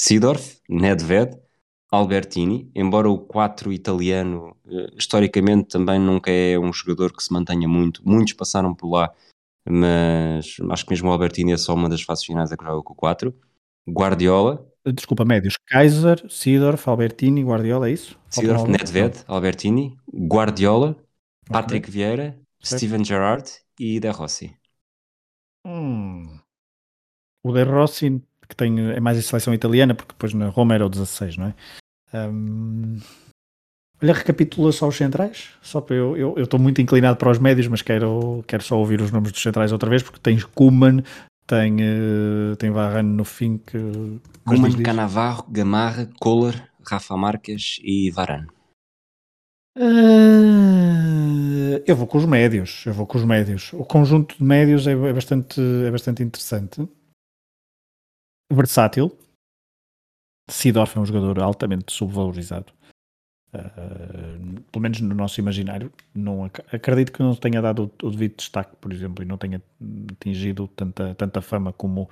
[0.00, 1.45] Sidorf, Nedved,
[1.90, 7.68] Albertini, embora o 4 italiano eh, historicamente também nunca é um jogador que se mantenha
[7.68, 9.12] muito, muitos passaram por lá,
[9.68, 12.82] mas acho que mesmo o Albertini é só uma das fases finais a que joga
[12.82, 13.34] com o 4.
[13.88, 14.66] Guardiola.
[14.84, 15.54] Desculpa, médios.
[15.66, 18.18] Kaiser, Sidorf, Albertini, Guardiola, é isso?
[18.28, 21.02] Sidorf, Nedved, Albertini, Guardiola, okay.
[21.48, 22.78] Patrick Vieira, certo.
[22.78, 24.56] Steven Gerrard e De Rossi.
[25.64, 26.40] Hum.
[27.44, 30.86] O De Rossi que tem, é mais a seleção italiana, porque depois na Roma era
[30.86, 31.54] o 16, não é?
[32.14, 32.98] Um,
[34.02, 37.68] olha, recapitula só os centrais, só para eu, eu estou muito inclinado para os médios,
[37.68, 41.02] mas quero, quero só ouvir os nomes dos centrais outra vez, porque tens Kuman,
[41.46, 43.78] tem, uh, tem Varane no fim que...
[44.44, 48.46] Kuman, Canavarro, Gamarra, Kohler, Rafa Marques e Varane.
[49.78, 51.06] Uh,
[51.86, 53.72] eu vou com os médios, eu vou com os médios.
[53.74, 56.88] O conjunto de médios é, é bastante, é bastante interessante
[58.52, 59.16] versátil.
[60.48, 62.72] Sidorf é um jogador altamente subvalorizado.
[63.54, 65.92] Uh, pelo menos no nosso imaginário.
[66.14, 69.62] Não, acredito que não tenha dado o, o, devido destaque, por exemplo, e não tenha
[70.12, 72.08] atingido tanta, tanta fama como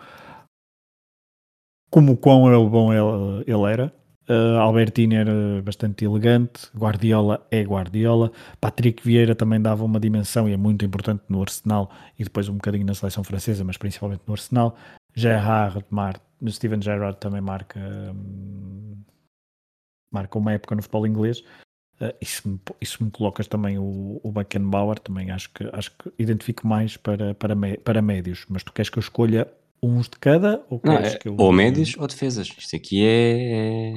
[1.90, 3.94] como quão ele, bom ele, ele era.
[4.28, 10.52] Uh, Albertini era bastante elegante, Guardiola é Guardiola, Patrick Vieira também dava uma dimensão e
[10.54, 14.32] é muito importante no Arsenal e depois um bocadinho na seleção francesa, mas principalmente no
[14.32, 14.76] Arsenal.
[15.14, 19.02] Gerrard, Mar, Steven Gerrard também marca, hum,
[20.10, 21.40] marca uma época no futebol inglês.
[22.00, 26.12] Uh, isso, me, isso me colocas também o, o Beckenbauer, também acho que, acho que
[26.18, 29.48] identifico mais para, para, para médios, mas tu queres que eu escolha
[29.80, 30.64] uns de cada?
[30.68, 31.36] Ou, não, é, eu...
[31.38, 32.48] ou médios ou defesas.
[32.48, 33.94] Isto aqui é.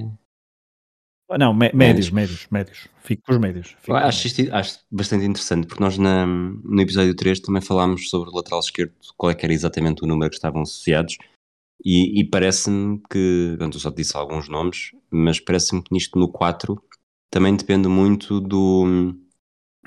[1.30, 2.88] Ah, não, médios, médios, médios, médios.
[3.04, 3.76] Fico com os médios.
[3.90, 8.34] acho, isto, acho bastante interessante, porque nós na, no episódio 3 também falámos sobre o
[8.34, 11.18] lateral esquerdo, qual é que era exatamente o número que estavam associados,
[11.84, 16.18] e, e parece-me que, portanto, eu só te disse alguns nomes, mas parece-me que nisto
[16.18, 16.82] no 4
[17.30, 19.14] também depende muito do,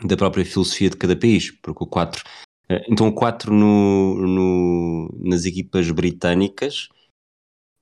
[0.04, 2.22] da própria filosofia de cada país, porque o 4
[2.68, 6.88] eh, então o 4 no, no, nas equipas britânicas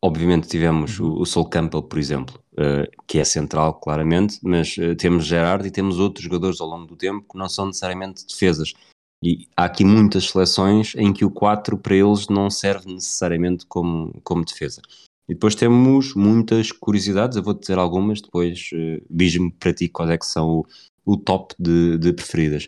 [0.02, 1.10] Obviamente tivemos uhum.
[1.10, 5.66] o, o Sol Campbell, por exemplo, uh, que é central, claramente, mas uh, temos Gerard
[5.66, 8.74] e temos outros jogadores ao longo do tempo que não são necessariamente defesas.
[9.22, 14.12] E há aqui muitas seleções em que o 4 para eles não serve necessariamente como,
[14.22, 14.80] como defesa.
[15.28, 20.10] E depois temos muitas curiosidades, eu vou dizer algumas, depois uh, diz-me para ti quais
[20.10, 20.66] é que são o,
[21.04, 22.66] o top de, de preferidas.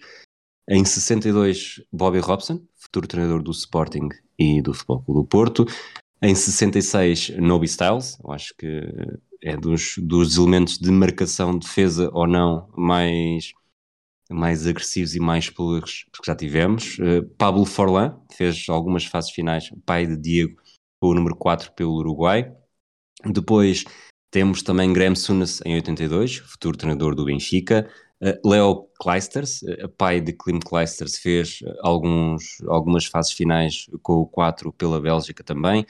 [0.68, 5.66] Em 62, Bobby Robson, futuro treinador do Sporting e do Futebol Clube do Porto.
[6.22, 8.82] Em 66, Nobi Styles, eu acho que
[9.42, 13.52] é dos, dos elementos de marcação, defesa ou não, mais,
[14.30, 16.98] mais agressivos e mais pelos que já tivemos.
[16.98, 20.56] Uh, Pablo Forlan fez algumas fases finais, pai de Diego,
[21.00, 22.52] com o número 4 pelo Uruguai.
[23.24, 23.84] Depois
[24.30, 27.90] temos também Graham Souness em 82, futuro treinador do Benfica.
[28.22, 34.26] Uh, Leo Kleisters, uh, pai de Klim Kleisters, fez alguns, algumas fases finais com o
[34.26, 35.86] 4 pela Bélgica também.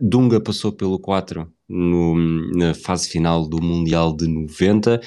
[0.00, 2.14] Dunga passou pelo 4 no,
[2.56, 5.00] na fase final do Mundial de 90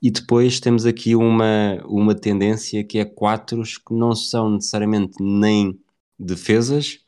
[0.00, 5.78] e depois temos aqui uma, uma tendência que é 4 que não são necessariamente nem
[6.18, 7.00] defesas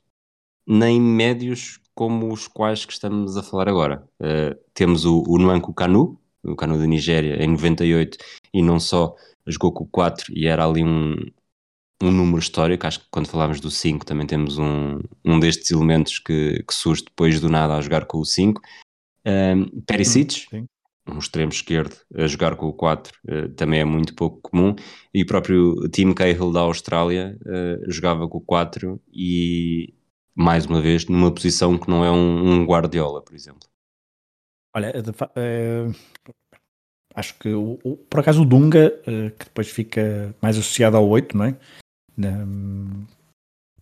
[0.68, 4.06] nem médios como os quais que estamos a falar agora.
[4.20, 8.18] Uh, temos o, o Nwanko Kanu, o Kanu da Nigéria, em 98
[8.52, 11.16] e não só jogou com o 4 e era ali um,
[12.02, 16.18] um número histórico, acho que quando falámos do 5 também temos um, um destes elementos
[16.18, 18.60] que, que surge depois do nada a jogar com o 5.
[19.26, 20.66] Um, Perisic, hum,
[21.08, 24.76] um extremo esquerdo, a jogar com o 4 uh, eh, também é muito pouco comum.
[25.12, 29.94] E o próprio Tim Cahill da Austrália uh, jogava com o 4 e,
[30.34, 33.68] mais uma vez, numa posição que não é um, um Guardiola, por exemplo.
[34.76, 34.92] Olha,
[35.34, 35.86] é,
[37.14, 41.36] acho que o, o, por acaso o Dunga, que depois fica mais associado ao 8,
[41.36, 41.56] não é?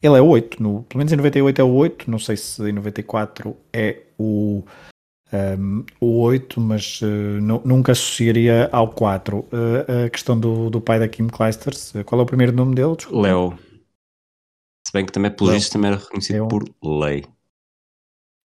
[0.03, 2.63] Ele é o 8, no, pelo menos em 98 é o 8, não sei se
[2.69, 4.63] em 94 é o,
[5.33, 7.07] um, o 8, mas uh,
[7.65, 9.39] nunca associaria ao 4.
[9.39, 9.49] Uh,
[9.89, 12.75] eh, a questão do, do pai da Kim Kleisters, uh, qual é o primeiro nome
[12.75, 12.95] dele?
[12.97, 13.23] Desculpa.
[13.23, 13.59] Leo.
[14.87, 16.49] Se bem que também, pelos vistos, também era reconhecido Leo.
[16.49, 17.25] por Lei.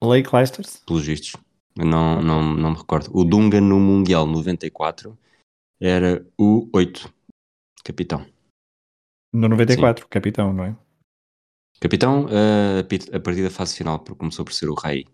[0.03, 0.81] Lei Kleisters?
[0.87, 1.35] Pelos vistos.
[1.77, 3.09] Não, não, não me recordo.
[3.13, 5.17] O Dunga no Mundial 94
[5.79, 7.13] era o 8,
[7.83, 8.25] capitão.
[9.33, 10.09] No 94, Sim.
[10.09, 10.75] capitão, não é?
[11.79, 15.07] Capitão uh, a partir da fase final, porque começou por ser o rei.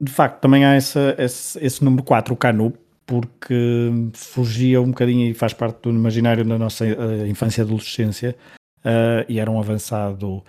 [0.00, 2.72] De facto, também há essa, esse, esse número 4, o Canu,
[3.04, 8.36] porque fugia um bocadinho e faz parte do imaginário da nossa uh, infância e adolescência,
[8.78, 10.42] uh, e era um avançado.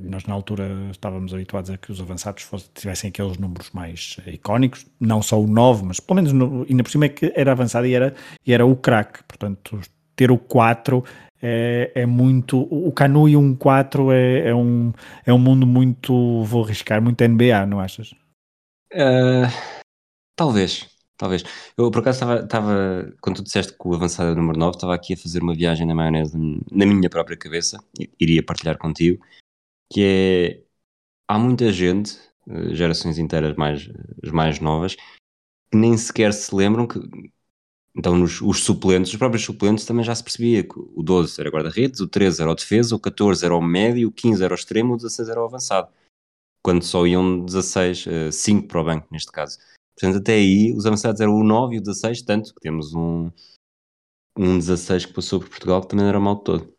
[0.00, 4.86] Nós, na altura, estávamos habituados a que os avançados fossem, tivessem aqueles números mais icónicos,
[5.00, 7.84] não só o 9, mas pelo menos no, ainda por cima é que era avançado
[7.84, 8.14] e era,
[8.46, 9.24] e era o craque.
[9.24, 9.80] Portanto,
[10.16, 11.04] ter o 4
[11.40, 12.58] é, é muito.
[12.58, 14.92] O Canu e um 4 é, é, um,
[15.24, 16.42] é um mundo muito.
[16.44, 18.12] Vou arriscar, muito NBA, não achas?
[18.92, 19.46] Uh,
[20.34, 21.44] talvez, talvez.
[21.76, 23.12] Eu por acaso estava.
[23.20, 25.54] Quando tu disseste que o avançado é o número 9, estava aqui a fazer uma
[25.54, 26.36] viagem na maionese
[26.72, 27.78] na minha própria cabeça,
[28.18, 29.22] iria partilhar contigo,
[29.92, 30.66] que é.
[31.28, 32.16] Há muita gente,
[32.48, 33.90] eh, gerações inteiras mais,
[34.32, 37.00] mais novas, que nem sequer se lembram que
[37.96, 41.48] então, nos, os suplentes, os próprios suplentes, também já se percebia que o 12 era
[41.48, 44.54] guarda-redes, o 13 era o defesa, o 14 era o médio, o 15 era o
[44.54, 45.88] extremo, o 16 era o avançado.
[46.62, 49.58] Quando só iam 16, 5 uh, para o banco, neste caso.
[49.98, 53.30] Portanto, até aí, os avançados eram o 9 e o 16, tanto que temos um,
[54.36, 56.74] um 16 que passou por Portugal que também era mal de todo.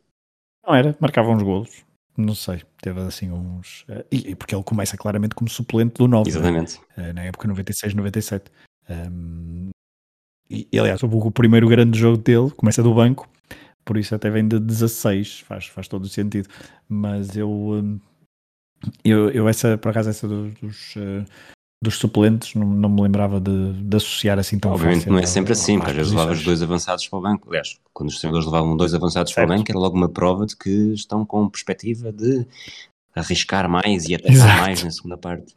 [0.68, 1.84] Não era, marcava uns golos.
[2.16, 3.84] Não sei, teve assim uns.
[3.84, 6.30] Uh, e, porque ele começa claramente como suplente do 9.
[6.30, 6.38] Né?
[6.38, 6.80] Exatamente.
[6.96, 7.14] Né?
[7.14, 8.52] Na época 96, 97.
[8.90, 9.70] Um,
[10.50, 13.28] e, aliás, o primeiro grande jogo dele começa do banco,
[13.84, 16.50] por isso até vem de 16, faz, faz todo o sentido.
[16.88, 18.00] Mas eu, hum,
[19.04, 21.26] eu, eu essa, por acaso, essa dos, dos, eh,
[21.82, 25.26] dos suplentes, não, não me lembrava de, de associar assim tão Obviamente fácil, não é
[25.26, 27.50] sempre assim, às vezes levavas dois avançados para o banco.
[27.50, 29.48] Aliás, quando os treinadores levavam dois avançados certo.
[29.48, 32.46] para o banco, era logo uma prova de que estão com perspectiva de
[33.16, 35.54] arriscar mais e atacar mais na segunda parte.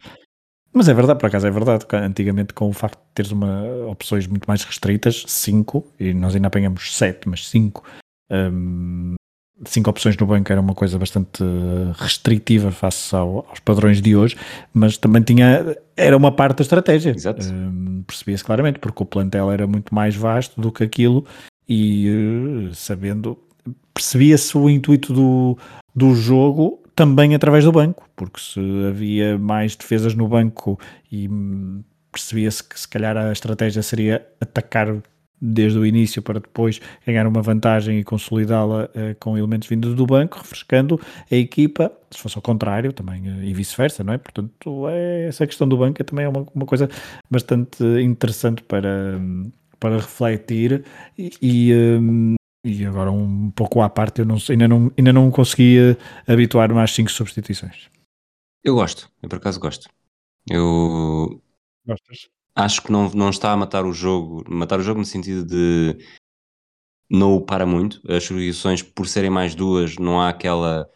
[0.72, 1.84] Mas é verdade, por acaso é verdade.
[1.92, 6.46] Antigamente, com o facto de teres uma, opções muito mais restritas, 5, e nós ainda
[6.46, 7.82] apanhamos 7, mas 5,
[8.30, 9.14] um,
[9.66, 11.42] cinco opções no banco era uma coisa bastante
[11.98, 14.36] restritiva face ao, aos padrões de hoje,
[14.72, 17.10] mas também tinha, era uma parte da estratégia.
[17.10, 17.46] Exato.
[17.52, 21.24] Um, Percebia-se claramente, porque o plantel era muito mais vasto do que aquilo
[21.68, 23.38] e uh, sabendo,
[23.94, 25.58] percebia-se o intuito do,
[25.94, 30.78] do jogo também através do banco, porque se havia mais defesas no banco
[31.10, 31.26] e
[32.12, 34.94] percebia-se que se calhar a estratégia seria atacar
[35.40, 40.04] desde o início para depois ganhar uma vantagem e consolidá-la eh, com elementos vindos do
[40.04, 41.00] banco, refrescando
[41.32, 44.18] a equipa, se fosse ao contrário também eh, e vice-versa, não é?
[44.18, 46.86] Portanto, é, essa questão do banco é também é uma, uma coisa
[47.30, 49.18] bastante interessante para,
[49.78, 50.84] para refletir
[51.16, 52.34] e, e um,
[52.64, 55.96] e agora um pouco à parte, eu não, ainda, não, ainda não consegui
[56.26, 57.90] habituar-me às 5 substituições.
[58.62, 59.88] Eu gosto, eu por acaso gosto.
[60.48, 61.42] Eu
[61.86, 62.28] Gostas?
[62.54, 65.98] acho que não, não está a matar o jogo, matar o jogo no sentido de
[67.10, 68.00] não o para muito.
[68.10, 70.88] As substituições, por serem mais duas, não há aquela.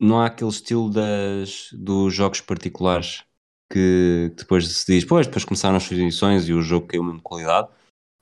[0.00, 3.24] Não há aquele estilo das, dos jogos particulares
[3.70, 7.24] que depois se diz, pois, depois começaram as substituições e o jogo caiu mesmo de
[7.24, 7.68] qualidade.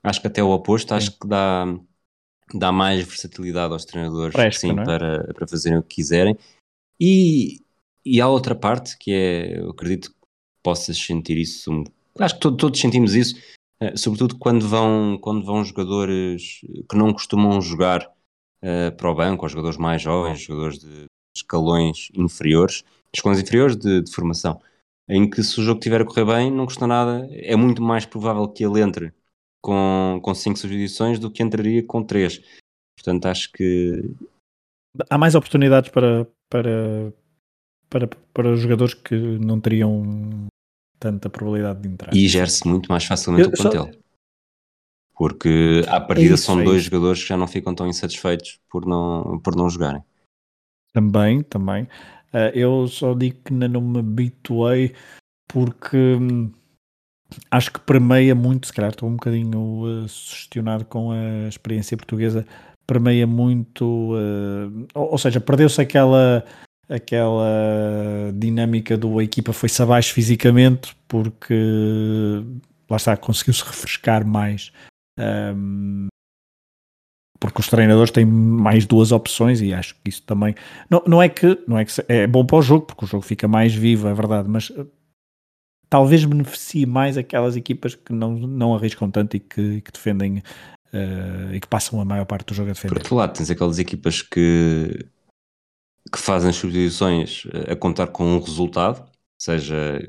[0.02, 1.66] Acho que até o oposto, acho que dá,
[2.54, 4.84] dá mais versatilidade aos treinadores Fresco, sim, é?
[4.84, 6.36] para, para fazerem o que quiserem.
[7.00, 7.60] E,
[8.04, 10.16] e há outra parte que é, eu acredito que
[10.62, 11.84] possas sentir isso,
[12.18, 13.36] acho que todos, todos sentimos isso,
[13.80, 18.10] eh, sobretudo quando vão, quando vão jogadores que não costumam jogar
[18.62, 21.04] uh, para o banco, ou jogadores mais jovens, jogadores de
[21.36, 22.82] escalões inferiores,
[23.14, 24.60] escalões inferiores de, de formação,
[25.08, 28.06] em que se o jogo estiver a correr bem, não custa nada, é muito mais
[28.06, 29.12] provável que ele entre
[29.66, 32.40] com, com cinco substituições do que entraria com três.
[32.96, 34.14] Portanto, acho que
[35.10, 37.12] há mais oportunidades para, para,
[37.90, 40.46] para, para os jogadores que não teriam
[41.00, 42.14] tanta probabilidade de entrar.
[42.14, 43.92] E gere-se muito mais facilmente eu, o plantel.
[43.92, 43.98] Só...
[45.16, 48.86] Porque à partida é são é dois jogadores que já não ficam tão insatisfeitos por
[48.86, 50.04] não, por não jogarem.
[50.92, 51.84] Também, também.
[52.32, 54.94] Uh, eu só digo que ainda não me habituei
[55.48, 56.52] porque hum,
[57.50, 62.46] acho que permeia muito, se calhar estou um bocadinho uh, sugestionado com a experiência portuguesa,
[62.86, 66.44] permeia muito, uh, ou, ou, seja, perdeu-se aquela
[66.88, 71.52] aquela dinâmica do a equipa foi-se abaixo fisicamente porque
[72.88, 74.72] lá está, conseguiu-se refrescar mais
[75.18, 76.06] um,
[77.40, 80.54] porque os treinadores têm mais duas opções e acho que isso também
[80.88, 83.24] não, não é que não é que é bom para o jogo porque o jogo
[83.24, 84.72] fica mais vivo, é verdade, mas
[85.88, 90.42] talvez beneficie mais aquelas equipas que não, não arriscam tanto e que, que defendem
[90.92, 92.94] uh, e que passam a maior parte do jogo a defender.
[92.94, 95.06] Por outro lado, tens aquelas equipas que
[96.12, 99.04] que fazem substituições eh, a contar com um resultado,
[99.38, 100.00] seja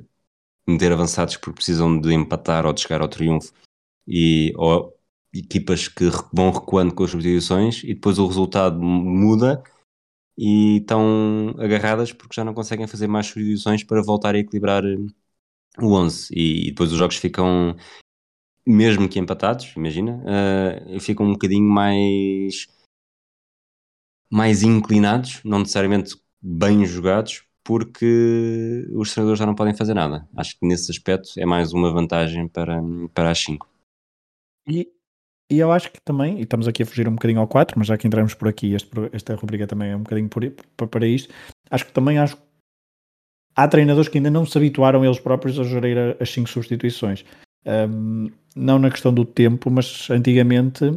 [0.68, 3.52] meter avançados porque precisam de empatar ou de chegar ao triunfo,
[4.08, 4.94] e, ou
[5.34, 9.64] equipas que vão recuando com as substituições e depois o resultado muda
[10.38, 14.98] e estão agarradas porque já não conseguem fazer mais substituições para voltar a equilibrar eh,
[15.82, 17.76] o 11 e depois os jogos ficam
[18.66, 22.68] mesmo que empatados, imagina, uh, ficam um bocadinho mais
[24.30, 30.28] mais inclinados, não necessariamente bem jogados, porque os treinadores já não podem fazer nada.
[30.36, 32.82] Acho que nesse aspecto é mais uma vantagem para,
[33.14, 33.68] para as 5.
[34.68, 34.90] E,
[35.50, 37.88] e eu acho que também, e estamos aqui a fugir um bocadinho ao 4, mas
[37.88, 41.34] já que entramos por aqui, este, esta rubrica também é um bocadinho por, para isto,
[41.70, 42.38] acho que também acho
[43.58, 47.26] há treinadores que ainda não se habituaram eles próprios a gerir as 5 substituições.
[47.66, 50.94] Um, não na questão do tempo, mas antigamente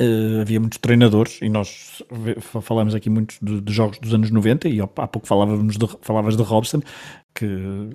[0.00, 2.02] Uh, havia muitos treinadores e nós
[2.62, 6.34] falamos aqui muitos de, de, jogos dos anos 90 e há pouco falávamos de, falavas
[6.34, 6.80] de Robson
[7.34, 7.90] que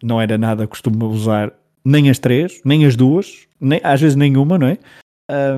[0.00, 1.52] não era nada costume usar
[1.84, 4.78] nem as três, nem as duas, nem, às vezes nenhuma, não é?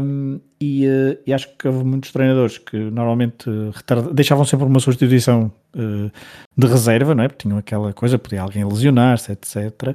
[0.01, 4.81] Um, e, uh, e, acho que houve muitos treinadores que normalmente uh, deixavam sempre uma
[4.81, 6.11] substituição uh,
[6.57, 7.29] de reserva, não é?
[7.29, 9.95] Porque tinham aquela coisa, podia alguém lesionar-se, etc.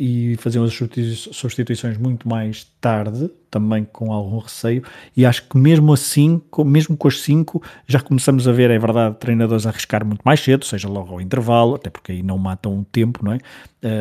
[0.00, 4.82] e faziam as substituições muito mais tarde, também com algum receio.
[5.16, 9.14] E acho que mesmo assim, mesmo com as 5, já começamos a ver, é verdade,
[9.20, 12.74] treinadores a arriscar muito mais cedo, seja logo ao intervalo, até porque aí não matam
[12.74, 13.38] um tempo, não é?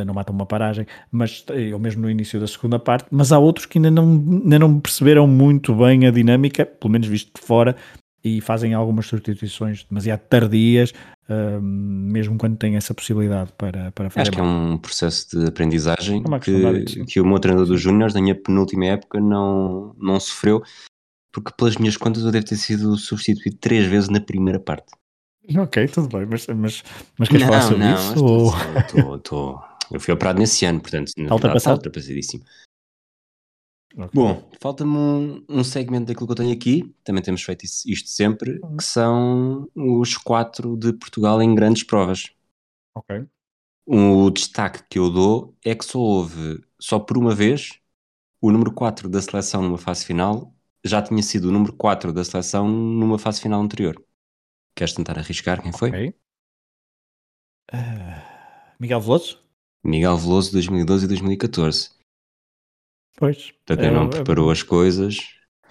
[0.06, 3.06] não matam uma paragem, mas ou mesmo no início da segunda parte.
[3.12, 7.08] Mas há outros que ainda não, ainda não perceberam muito bem a dinâmica, pelo menos
[7.08, 7.76] visto de fora,
[8.24, 10.94] e fazem algumas substituições demasiado tardias,
[11.30, 14.22] uh, mesmo quando têm essa possibilidade para, para fazer.
[14.22, 18.14] Acho que é um processo de aprendizagem é que, que o meu treinador dos Júniores,
[18.14, 20.64] na minha penúltima época, não, não sofreu,
[21.34, 24.92] porque pelas minhas contas eu devo ter sido substituído três vezes na primeira parte.
[25.58, 26.84] Ok, tudo bem, mas, mas,
[27.18, 28.24] mas queres não, falar sobre não, isso?
[28.24, 28.54] Ou...
[28.80, 32.46] Estou, estou, eu fui operado nesse ano, portanto, na verdade, está ultrapassadíssimo.
[33.96, 34.10] Okay.
[34.12, 38.10] Bom, falta-me um, um, segmento daquilo que eu tenho aqui, também temos feito isso, isto
[38.10, 38.78] sempre, uhum.
[38.78, 42.32] que são os quatro de Portugal em grandes provas.
[42.96, 43.28] Ok.
[43.86, 47.80] O destaque que eu dou é que só houve, só por uma vez,
[48.42, 52.24] o número 4 da seleção numa fase final já tinha sido o número 4 da
[52.24, 54.04] seleção numa fase final anterior.
[54.76, 55.90] Queres tentar arriscar quem foi?
[55.90, 56.10] Ok.
[57.74, 59.44] Uh, Miguel Veloso?
[59.84, 62.03] Miguel Veloso 2012 e 2014.
[63.18, 63.52] Pois.
[63.66, 65.18] Portanto, é, não preparou é, as coisas.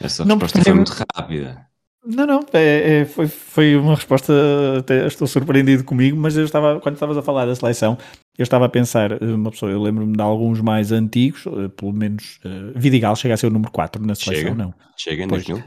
[0.00, 1.66] Essa não, resposta foi muito rápida.
[2.04, 4.32] Não, não, é, é, foi, foi uma resposta,
[4.78, 7.96] até estou surpreendido comigo, mas eu estava, quando estavas a falar da seleção,
[8.36, 12.40] eu estava a pensar, uma pessoa, eu lembro-me de alguns mais antigos, eh, pelo menos
[12.44, 14.74] uh, Vidigal chega a ser o número 4 na seleção, chega, não?
[14.96, 15.58] Chega em 2000.
[15.58, 15.62] Uh,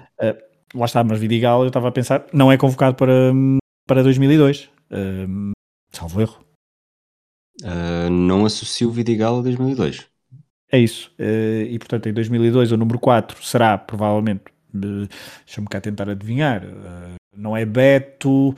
[0.73, 3.32] lá está, mas Vidigal, eu estava a pensar, não é convocado para,
[3.88, 5.51] para 2002, uh,
[5.93, 6.45] salvo erro.
[7.61, 10.05] Uh, não associo Vidigal a 2002.
[10.76, 11.09] É isso.
[11.17, 14.43] Uh, e portanto, em 2002, o número 4 será provavelmente
[14.76, 16.65] Deixa-me cá tentar adivinhar.
[16.65, 18.53] Uh, não é Beto.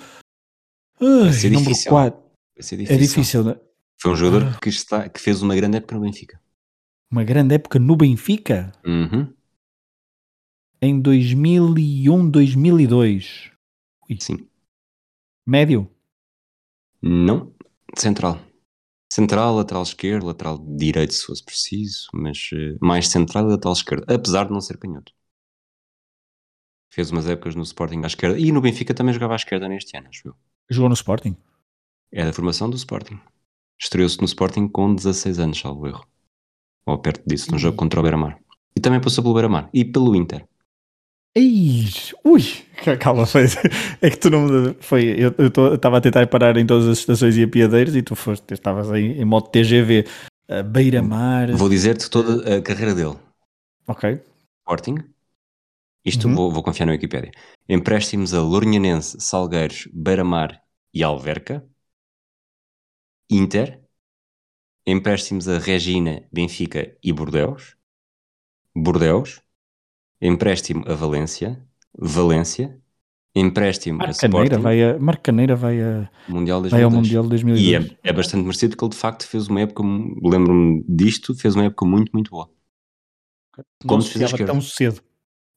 [0.99, 1.91] Vai ser número difícil.
[1.91, 2.19] 4.
[2.19, 2.95] Vai ser difícil.
[2.95, 3.55] É difícil, né?
[4.01, 4.59] Foi um jogador ah.
[4.59, 6.41] que, está, que fez uma grande época no Benfica.
[7.11, 8.71] Uma grande época no Benfica?
[8.83, 9.31] Uhum.
[10.81, 13.51] Em 2001, 2002.
[14.09, 14.17] Ui.
[14.19, 14.47] Sim.
[15.45, 15.89] Médio?
[17.01, 17.53] Não.
[17.95, 18.39] Central.
[19.11, 24.05] Central, lateral esquerdo, lateral direito, se fosse preciso, mas uh, mais central e lateral esquerdo,
[24.11, 25.13] apesar de não ser canhoto.
[26.93, 29.95] Fez umas épocas no Sporting à esquerda e no Benfica também jogava à esquerda neste
[29.97, 30.35] ano, acho eu.
[30.69, 31.37] Jogou no Sporting?
[32.11, 33.19] É da formação do Sporting.
[33.79, 36.05] Estreou-se no Sporting com 16 anos, salvo erro.
[36.85, 38.39] Ou perto disso, num jogo contra o Beira-Mar.
[38.75, 39.69] E também passou pelo Beira-Mar.
[39.73, 40.47] E pelo Inter.
[41.39, 42.41] Eis, ui,
[42.99, 43.43] calma, foi,
[44.01, 47.43] é que tu não foi, eu estava a tentar parar em todas as estações e
[47.43, 50.03] apiadeiros e tu foste, estavas aí em modo TGV,
[50.65, 51.51] Beira-Mar.
[51.51, 53.15] Vou dizer-te toda a carreira dele.
[53.87, 54.19] Ok.
[54.61, 54.95] Sporting,
[56.03, 56.33] isto uhum.
[56.33, 57.29] vou, vou, confiar na Wikipédia.
[57.69, 60.59] Empréstimos a Lourinhanense, Salgueiros, Beira-Mar
[60.91, 61.63] e Alverca.
[63.29, 63.79] Inter.
[64.87, 67.75] Empréstimos a Regina, Benfica e Bordeus.
[68.75, 69.39] Bordeus.
[70.21, 71.61] Empréstimo a Valência.
[71.97, 72.79] Valência.
[73.35, 74.57] Empréstimo a Sporting.
[74.57, 77.61] Vai a, Marcaneira vai, a, mundial vai ao Mundial 2002.
[77.67, 81.55] E é, é bastante merecido porque ele de facto fez uma época, lembro-me disto, fez
[81.55, 82.49] uma época muito, muito boa.
[83.85, 85.01] Como se fizesse tão cedo.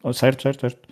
[0.02, 0.88] Oh, certo, certo, certo.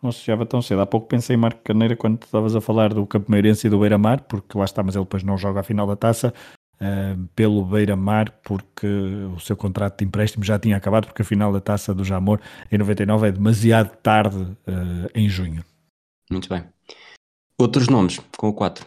[0.00, 0.80] Não associava tão cedo.
[0.80, 4.22] Há pouco pensei em Marco Caneira quando estavas a falar do Campomeirense e do Beira-Mar,
[4.22, 6.32] porque lá está, mas ele depois não joga a final da taça
[6.80, 8.86] uh, pelo Beira-Mar, porque
[9.34, 12.40] o seu contrato de empréstimo já tinha acabado, porque a final da taça do Jamor
[12.70, 15.64] em 99 é demasiado tarde uh, em junho.
[16.30, 16.64] Muito bem.
[17.58, 18.86] Outros nomes com o 4.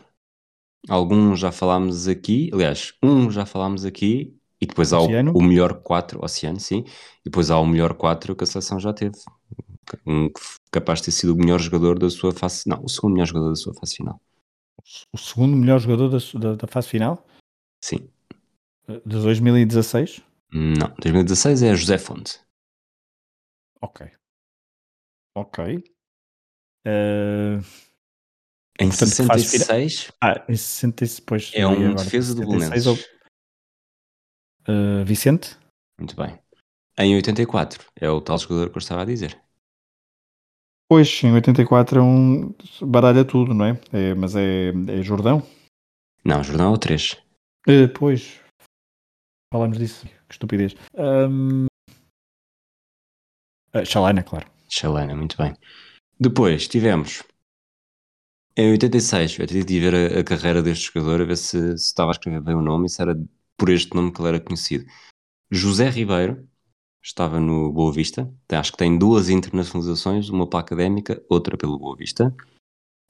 [0.89, 5.73] Alguns já falámos aqui, aliás, um já falámos aqui, e depois há o, o melhor
[5.73, 6.83] 4, Oceano, sim,
[7.21, 9.17] e depois há o melhor 4 que a seleção já teve.
[10.05, 10.29] Um
[10.71, 12.63] capaz de ter sido o melhor jogador da sua fase.
[12.67, 14.21] Não, o segundo melhor jogador da sua fase final.
[15.11, 17.25] O segundo melhor jogador da, da, da fase final?
[17.83, 18.09] Sim.
[18.87, 20.21] De 2016?
[20.53, 22.39] Não, 2016 é José Fonte.
[23.81, 24.09] Ok.
[25.35, 25.83] Ok.
[26.85, 27.61] Uh...
[28.79, 30.11] Em Portanto, 66.
[30.21, 31.51] Ah, em 66, depois.
[31.53, 32.87] É um defesa do Belenenses.
[32.87, 32.95] Ou...
[34.67, 35.57] Uh, Vicente?
[35.99, 36.39] Muito bem.
[36.97, 39.39] Em 84, é o tal jogador que eu estava a dizer.
[40.89, 42.53] Pois, em 84 é um.
[42.81, 43.79] baralha tudo, não é?
[43.93, 45.41] é mas é, é Jordão?
[46.25, 47.17] Não, Jordão é o 3.
[47.67, 48.39] Uh, pois.
[49.53, 50.05] Falamos disso.
[50.27, 50.75] Que estupidez.
[50.95, 51.65] Um...
[53.73, 54.49] Uh, Chalana, claro.
[54.69, 55.53] Chalana, muito bem.
[56.19, 57.23] Depois tivemos.
[58.57, 61.85] Em 86, eu tive de ver a, a, carreira deste jogador, a ver se, se
[61.85, 63.15] estava a escrever bem o nome e se era
[63.57, 64.85] por este nome que ele era conhecido.
[65.49, 66.47] José Ribeiro
[67.03, 71.95] estava no Boa Vista, acho que tem duas internacionalizações, uma pela académica, outra pelo Boa
[71.95, 72.35] Vista.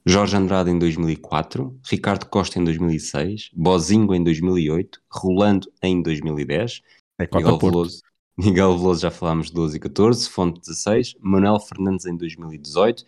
[0.04, 6.82] Jorge Andrade em 2004, Ricardo Costa em 2006, Bozingo em 2008, Rolando em 2010,
[7.20, 8.02] é Miguel, Veloso,
[8.36, 13.04] Miguel Veloso já falámos 12 e 14, Fonte 16, Manuel Fernandes em 2018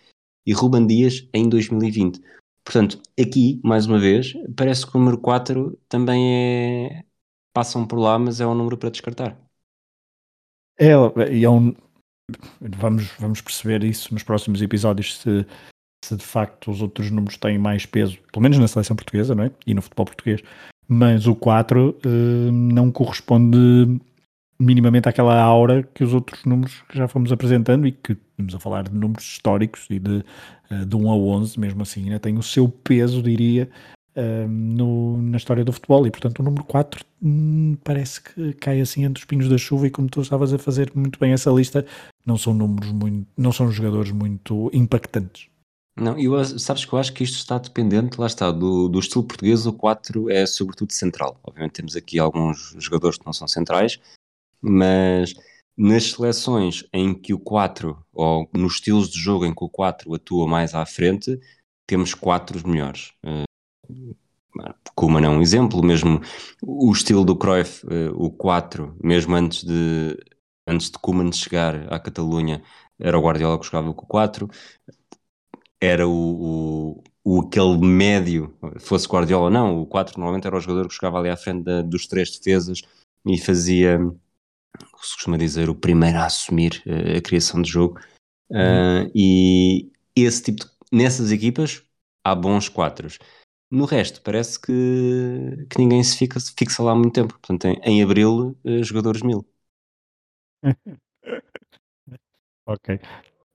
[0.47, 2.21] e Ruban Dias em 2020.
[2.65, 7.05] Portanto, aqui, mais uma vez, parece que o número 4 também é.
[7.53, 9.39] passam por lá, mas é um número para descartar.
[10.79, 10.93] É,
[11.33, 11.75] e é um.
[12.61, 15.47] Vamos, vamos perceber isso nos próximos episódios se
[16.05, 19.45] se de facto os outros números têm mais peso, pelo menos na seleção portuguesa, não
[19.45, 19.51] é?
[19.67, 20.43] E no futebol português.
[20.87, 24.01] Mas o 4 eh, não corresponde
[24.59, 28.61] minimamente àquela aura que os outros números que já fomos apresentando e que estamos a
[28.61, 30.25] falar de números históricos e de,
[30.71, 33.69] uh, de 1 a 11, mesmo assim, ainda tem o seu peso, diria,
[34.17, 36.07] uh, no, na história do futebol.
[36.07, 39.87] E portanto, o número 4 hum, parece que cai assim entre os pinhos da chuva.
[39.87, 41.85] E como tu estavas a fazer muito bem essa lista,
[42.25, 45.49] não são números muito, não são jogadores muito impactantes.
[45.97, 49.23] Não, eu, sabes que eu acho que isto está dependente, lá está, do, do estilo
[49.23, 51.39] português, o 4 é sobretudo central.
[51.43, 54.01] Obviamente temos aqui alguns jogadores que não são centrais,
[54.61, 55.35] mas
[55.77, 60.13] nas seleções em que o 4, ou nos estilos de jogo em que o 4
[60.15, 61.39] atua mais à frente,
[61.87, 63.13] temos 4 melhores.
[63.25, 64.15] Uh,
[64.97, 66.21] Koeman é um exemplo, mesmo
[66.61, 70.19] o estilo do Cruyff, uh, o 4, mesmo antes de,
[70.67, 72.63] antes de Koeman chegar à Catalunha,
[72.99, 74.49] era o Guardiola que jogava com o 4
[75.81, 80.61] era o, o, o, aquele médio, fosse Guardiola ou não, o 4 normalmente era o
[80.61, 82.83] jogador que jogava ali à frente da, dos três defesas
[83.27, 83.99] e fazia,
[85.01, 87.99] se costuma dizer, o primeiro a assumir uh, a criação de jogo.
[88.51, 91.83] Uh, e esse tipo de, nessas equipas
[92.23, 93.19] há bons quatros.
[93.71, 97.33] No resto, parece que, que ninguém se fica, fixa lá há muito tempo.
[97.35, 99.45] Portanto, em, em abril, uh, jogadores mil.
[102.67, 103.01] ok.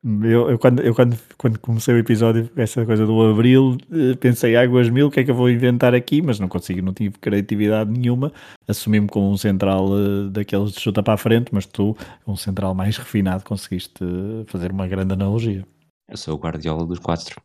[0.02, 4.56] Eu, eu, quando, eu quando, quando comecei o episódio, essa coisa do Abril, eh, pensei
[4.56, 6.22] águas mil, o que é que eu vou inventar aqui?
[6.22, 8.32] Mas não consigo, não tive criatividade nenhuma.
[8.66, 12.74] Assumi-me como um central uh, daqueles de chuta para a frente, mas tu, um central
[12.74, 14.06] mais refinado, conseguiste
[14.48, 15.68] fazer uma grande analogia.
[16.08, 17.42] Eu sou o Guardiola dos quatro.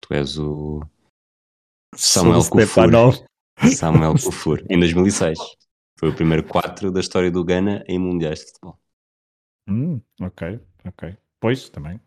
[0.00, 0.82] Tu és o
[1.94, 2.90] Samuel Kufur.
[3.72, 5.38] Samuel Kufur, em 2006.
[5.96, 8.78] Foi o primeiro 4 da história do Ghana em mundiais de futebol.
[9.68, 11.16] Hum, ok, ok.
[11.44, 12.00] Pois, também.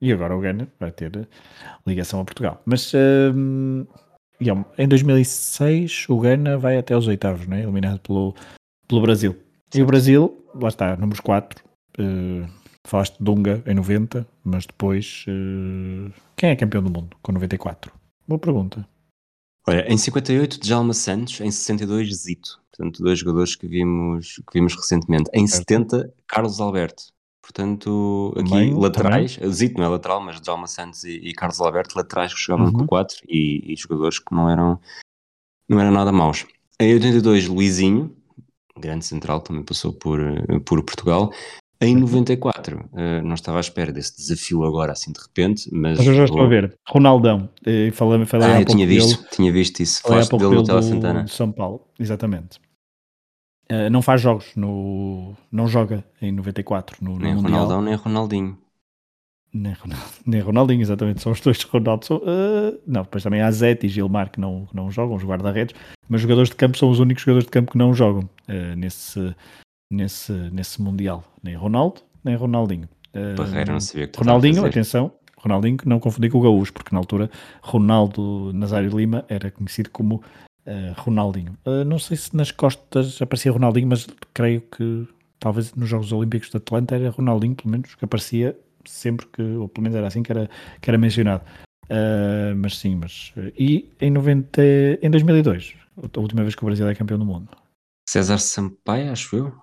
[0.00, 1.28] E agora o Ghana vai ter
[1.86, 2.62] ligação a Portugal.
[2.64, 2.90] Mas
[3.34, 3.84] um,
[4.78, 7.64] em 2006 o Ghana vai até os oitavos, né?
[7.64, 8.34] eliminado pelo,
[8.88, 9.38] pelo Brasil.
[9.74, 11.62] E o Brasil, lá está, números 4.
[11.98, 12.48] Uh,
[12.86, 17.92] falaste de Dunga em 90, mas depois uh, quem é campeão do mundo com 94?
[18.26, 18.88] Boa pergunta.
[19.68, 22.58] Olha, em 58, Djalma Santos, em 62, Zito.
[22.70, 25.28] Portanto, dois jogadores que vimos, que vimos recentemente.
[25.34, 25.68] Em certo.
[25.68, 27.12] 70, Carlos Alberto.
[27.42, 29.52] Portanto, aqui laterais, também.
[29.52, 32.72] Zito não é lateral, mas Djalma Santos e, e Carlos Alberto, laterais que jogavam uhum.
[32.72, 34.80] com 4 e, e, jogadores que não eram,
[35.68, 36.46] não eram nada maus.
[36.80, 38.14] Em 82, Luizinho,
[38.78, 40.20] grande central, também passou por,
[40.64, 41.32] por Portugal.
[41.80, 45.98] Em 94, uh, eh, não estava à espera desse desafio agora, assim de repente, mas.
[45.98, 46.78] Mas eu já estou a ver.
[46.88, 50.00] Ronaldão, eh, falei, falei ah, eu tinha visto, dele, tinha visto isso.
[50.00, 51.26] Falaste dele no Tela Santana.
[51.26, 52.60] São Paulo, exatamente.
[53.70, 57.52] Uh, não faz jogos, no, não joga em 94 no, no nem Mundial.
[57.52, 58.58] Ronaldão, nem Ronaldinho.
[59.54, 62.04] Nem, Ronaldo, nem Ronaldinho, exatamente, são os dois Ronaldo.
[62.04, 65.74] São, uh, não, depois também há Zete e Gilmar que não, não jogam, os guarda-redes,
[66.08, 68.76] mas os jogadores de campo são os únicos jogadores de campo que não jogam uh,
[68.76, 69.34] nesse,
[69.90, 71.24] nesse, nesse Mundial.
[71.42, 72.88] Nem Ronaldo, nem Ronaldinho.
[73.36, 77.30] Barreira, não sabia que Ronaldinho, atenção, Ronaldinho, não confundir com o Gaúcho, porque na altura
[77.60, 80.22] Ronaldo Nazário Lima era conhecido como
[80.66, 81.56] uh, Ronaldinho.
[81.66, 85.06] Uh, não sei se nas costas aparecia Ronaldinho, mas creio que
[85.38, 89.68] talvez nos Jogos Olímpicos de Atlanta era Ronaldinho, pelo menos, que aparecia sempre que, ou
[89.68, 90.48] pelo menos era assim que era,
[90.80, 91.44] que era mencionado.
[91.84, 93.32] Uh, mas sim, mas.
[93.58, 94.62] E em, 90,
[95.02, 97.48] em 2002, a última vez que o Brasil é campeão do mundo.
[98.08, 99.54] César Sampaio, acho eu.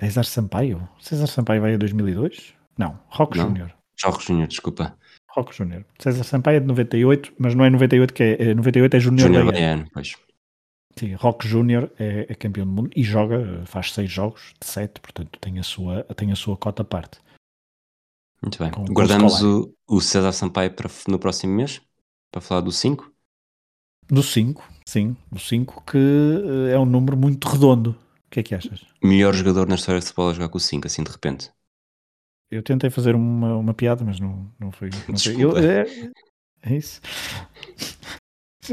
[0.00, 0.88] César Sampaio?
[1.00, 2.54] César Sampaio vai a 2002?
[2.76, 3.72] Não, Rock Júnior.
[4.02, 4.96] Rock Júnior, desculpa.
[5.34, 5.84] Rock Júnior.
[5.98, 9.26] César Sampaio é de 98, mas não é 98 que é, é 98 é Júnior
[9.26, 10.16] Júnior Baiano, pois.
[10.96, 15.00] Sim, Rock Júnior é, é, campeão do mundo e joga, faz seis jogos de sete,
[15.00, 17.18] portanto tem a sua, tem a sua cota à parte.
[18.40, 18.70] Muito bem.
[18.70, 21.80] Com, Guardamos com o, o César Sampaio para, no próximo mês,
[22.30, 23.12] para falar do 5?
[24.06, 27.96] Do 5, sim, do 5 que eh, é um número muito redondo
[28.34, 28.84] que é que achas?
[29.02, 31.52] Melhor jogador na história de futebol a jogar com o 5, assim de repente.
[32.54, 34.90] Eu tentei fazer uma, uma piada, mas não, não foi.
[35.08, 35.42] Não foi.
[35.42, 35.86] Eu, é,
[36.62, 37.00] é, isso.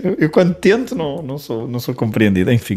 [0.02, 2.76] Eu, eu, quando tento não, não, sou, não sou compreendido, enfim.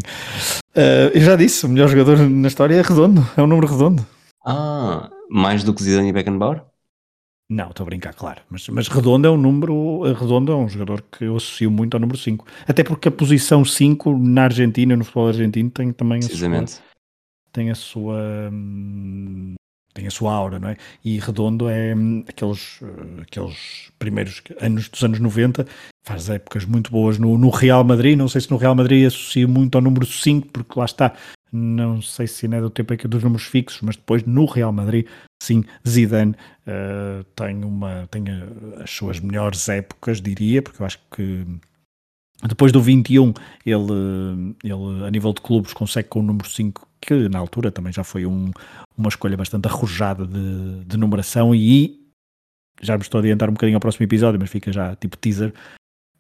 [0.75, 4.05] Uh, eu já disse, o melhor jogador na história é redondo, é um número redondo.
[4.45, 6.63] Ah, mais do que Zidane e Beckenbauer?
[7.49, 8.41] Não, estou a brincar, claro.
[8.49, 10.03] Mas, mas Redondo é um número.
[10.15, 12.47] Redondo é um jogador que eu associo muito ao número 5.
[12.67, 16.65] Até porque a posição 5 na Argentina, no futebol argentino, tem também a sua,
[17.53, 18.51] tem a sua.
[18.51, 19.55] Hum,
[19.95, 20.77] tem a sua aura, não é?
[21.05, 22.81] E Redondo é hum, aqueles,
[23.23, 25.67] aqueles primeiros anos dos anos 90,
[26.03, 28.19] faz épocas muito boas no, no Real Madrid.
[28.19, 31.15] Não sei se no Real Madrid associa muito ao número 5, porque lá está,
[31.51, 35.07] não sei se ainda é do tempo dos números fixos, mas depois no Real Madrid,
[35.41, 36.33] sim, Zidane
[36.67, 38.25] uh, tem, uma, tem
[38.83, 41.47] as suas melhores épocas, diria, porque eu acho que
[42.49, 43.33] depois do 21
[43.65, 47.93] ele, ele a nível de clubes consegue com o número 5, que na altura também
[47.93, 48.51] já foi um,
[48.97, 52.01] uma escolha bastante arrojada de, de numeração e
[52.81, 55.53] já me estou a adiantar um bocadinho ao próximo episódio, mas fica já tipo teaser,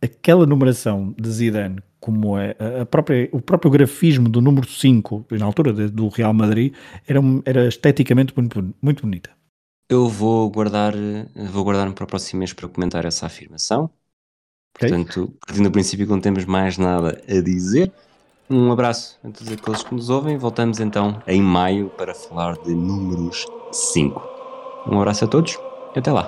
[0.02, 5.46] aquela numeração de Zidane como é a própria, o próprio grafismo do número 5, na
[5.46, 6.74] altura de, do Real Madrid,
[7.06, 9.30] era, era esteticamente muito, muito bonita.
[9.88, 10.92] Eu vou guardar,
[11.50, 13.90] vou guardar-me para o próximo mês para comentar essa afirmação.
[14.76, 14.90] Okay.
[14.90, 17.90] Portanto, partindo do princípio que não temos mais nada a dizer,
[18.48, 20.36] um abraço a todos aqueles que nos ouvem.
[20.36, 24.22] Voltamos então em maio para falar de números 5.
[24.86, 25.58] Um abraço a todos
[25.94, 26.22] e até lá.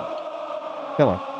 [0.93, 1.36] Até lá.